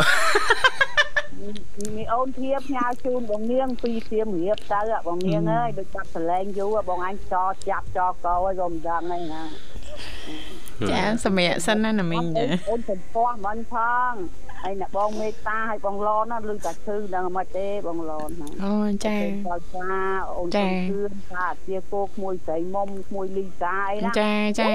[1.96, 9.42] មីអូនធៀបផ្ញើជូនបងនាងពីសៀមរាបទៅបងនាងអើយដូចបាត់សលែងយូរបងអញចោចាប់ចោកោហើយក៏មិនដឹងហើយណា
[10.90, 13.74] ចាសម្រាប់សិនណាណាមីងចាអូនសំពោះមិនផ
[14.10, 14.12] ង
[14.64, 18.74] ហើយអ្នកបងមេតាហើយបងឡនណាលឺតែឈឺដឹងមិនទេបងឡនហ្នឹងអូ
[19.06, 19.88] ចាចូលចា
[20.38, 24.70] អូនចាទៅជឿនថាជាគោក្មួយស្រីមុំក្មួយលីសាអីណាចាចា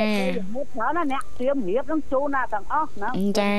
[0.54, 3.10] ហូបច្រើនណាអ្នកត្រៀមរៀបនឹងជូនណាទាំងអស់ណា
[3.40, 3.56] ចា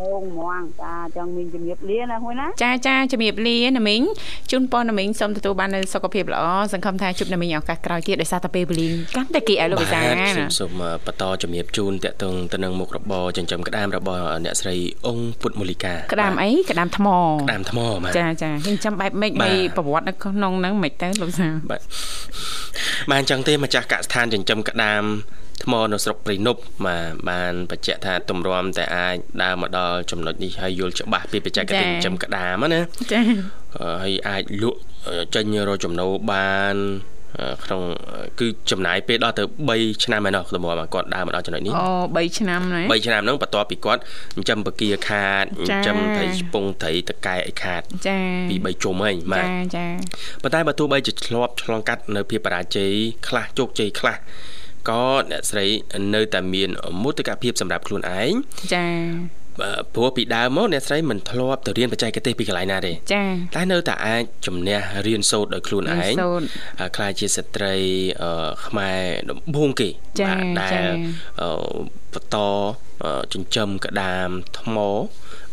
[0.00, 4.02] បងហ្មងចាចឹងមានជំរាបលាណាហ្នឹងណាចាចាជំរាបលាណាមីង
[4.50, 6.42] ជូនពរណាមីងសូមទទួលបាននូវសុខភាពល្អ
[6.72, 10.70] សង្ឃឹមថាជួបណាមីងឱកាសក្រោយទៀតដោយសារតែពេលវេលាកាន់តែគីឲ្យលោកវិសាបាទណាសូមសូម
[11.06, 14.76] បន្តជំរាបជូនតកតងទៅនឹងមុខរបរចិញ្ចឹមក្តាមរបស់អ្នកស្រី
[15.06, 17.06] អង្គពុទ្ធមូលីកាក្តាមអីក្តាមថ្ម
[17.48, 21.80] ក្តាមថ្មបាទចាចាខ្ញុំចាំបែបម៉េចបាទនៃប្រវត្តិនៅក្នុងហ្នឹងមិនទៅលោកវិសាបាទ
[23.10, 25.02] បានអញ្ចឹងទេម្ចាស់កសិដ្ឋានចិញ្ចឹមក្តាម
[25.64, 32.80] ថ្មនៅស្រុកព្រៃនប់បាទបានបញ្ជាក់ថាទម្រាំតែអាចដើរមកដល់ចំណុចនេះហើយយល់ច្បាស់ពីបច្ចេកទេសចិញ្ចឹមក្តាមណា
[33.12, 33.20] ចា
[33.76, 34.78] អឺហើយអាចលក់
[35.34, 37.17] ចេញរកចំណូលបានអឺ
[37.64, 37.80] ក្នុង
[38.40, 44.00] គឺចំណាយពេលដល់ទៅ3ឆ្នាំហើយណោះទម្រាំគាត់ដើរមកដល់ចំណុចនេះអូ3ឆ្នាំណា3ឆ្នាំហ្នឹងបន្ទាប់ពីគាត់
[44.36, 48.18] ចិញ្ចឹមបកាខាតចាចិញ្ចឹមត្រីឆ្ពងត្រីតកែអីខាតចា
[48.50, 49.86] ពី3ជុំហើយបាទចាចា
[50.42, 52.92] ប៉ុន្តែបើទោះបីជាឆ្លប់ឆ្លងកាត់នៅភាពបរាជ័យ
[53.28, 54.16] ខ្លះជោគជ័យខ្លះ
[54.88, 55.66] ក៏អ្នកស្រី
[56.14, 56.68] នៅតែមាន
[57.02, 58.32] មោទកភាពសម្រាប់ខ្លួនឯង
[58.74, 59.37] ចាបើ
[59.94, 66.44] ព្រោះពីដើមមកអ្នកស្រីមិនធ្លាប់ទៅរៀនបច្ចេកទេសពីកន្លែងណាទេចាតែនៅតែអាចជំនះរៀនសូត្រដោយខ្លួនឯងសូត្រ
[66.80, 67.74] ហើយក្លាយជាស្ត្រី
[68.22, 69.00] អឺខ្មែរ
[69.30, 69.88] ដំបូងគេ
[70.20, 70.80] ចាដែលចា
[71.40, 71.48] អឺ
[72.14, 72.36] បន្ត
[73.04, 74.28] អឺចិញ្ចឹមក្តាម
[74.58, 74.76] ថ្ម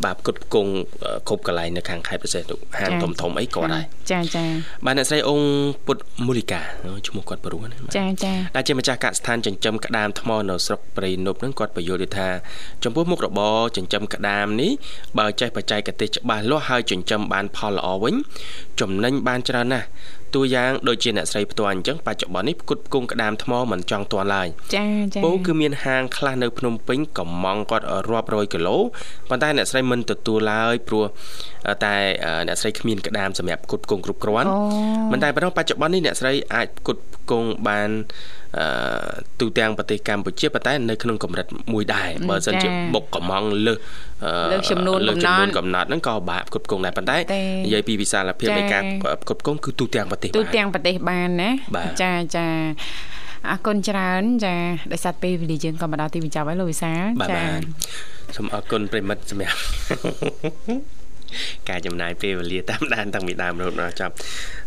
[0.03, 0.71] បាទផ្គត់ផ្គង់
[1.03, 4.45] អឺគ្រប់កន្លែងនៅខាងខេត្តពិសេសនោះហាងធំធំៗអីក៏ដែរចាចា
[4.85, 5.47] បាទអ្នកស្រីអង្គ
[5.85, 6.61] ពុទ្ធមូលីកា
[7.07, 12.27] ឈ្មោះគាត់ព្រោះណាបាទចាចាដែលជាម្ចាស់កសិដ្ឋានចិញ្ចឹមក្តាមថ្មនៅស្រុកព្រៃនប់ហ្នឹងគាត់បញ្យល់ថា
[12.83, 14.71] ចំពោះមុខរបរចិញ្ចឹមក្តាមនេះ
[15.19, 18.15] បើចេះបច្ចេកទេសច្បាស់លាស់ហើយចិញ្ចឹមបានផលល្អវិញ
[18.79, 19.87] ចំណេញបានច្រើនណាស់
[20.35, 28.77] តួយ៉ាងដូចជាអ្នកស្រីផ្ទាល់អញ្ចឹងបច្ចុប្បន្ននេះផ្គត់ផ្គង់ក្តាមថ្មមិនចង់ទាន់ឡើយចាចាពោលគឺមានហាងខ្លះនៅភ្នំពេញកំងគាត់រាប់រយគីឡូ
[29.29, 31.05] ប៉ុន្តែអ្នកស្រីមិនទទួលឡើយព្រោះ
[31.85, 31.95] តែ
[32.47, 34.59] អ្នកស្រីគ្មានក្តាមសម្រាប់ផ្គត់ផ្គង់គ្រប់គ្រាន់អូ
[35.11, 37.89] មិនតែប៉ុណ្ណោះបច្ចុប្បន្ននេះអ្នកស្រីអាចផ្គត់ផ្គង់បាន
[38.44, 38.44] អឺ
[39.39, 43.77] ទូទាំងប្រទេសកម្ពុជាប៉ុន្តែនៅក្នុងកម្រិតមួយដែរបើសិនជាបុកកំងលើស
[44.25, 48.81] អឺលើសចំនួនលើសចំនួនកំណត់កំណត់ហ្នឹងក៏បាក់ផ្គត់ផ្គង់ដែរប៉ុន្តែទេនិយាយពីវិសាលភាពចា៎នៃការ
[49.21, 52.45] ផ្គត់ផ្គង់គឺទូទាំងប្រទេសទូបានទាំងប្រទេសបានណាបាទចាចា
[53.49, 54.55] អរគុណច្រើនចា
[54.91, 57.61] ដោយសារពេលវេលាយើងក៏មកដល់ទីបញ្ចប់ហើយលោកវិសាលបាទចាបាទ
[58.35, 59.59] សូមអរគុណប្រិមិត្តសម្រាប់
[61.69, 64.13] ការចំណាយពេលវេលាតាមដានតាំងពីដើមរហូតដល់ចប់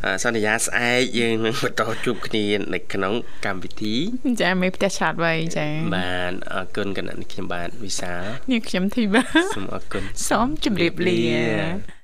[0.05, 2.45] អឺសន្យាស្អែកយើងនឹងបន្តជួបគ្នា
[2.75, 3.15] នៅក្នុង
[3.47, 3.95] កម្មវិធី
[4.43, 5.67] ចាមេផ្ទះឆាតវៃចា
[5.97, 9.25] បាទអរគុណគណៈនេះខ្ញុំបាទវិសាលនេះខ្ញុំធីបា
[9.57, 11.98] សូមអរគុណសូមជម្រាបលាជម្រាបលា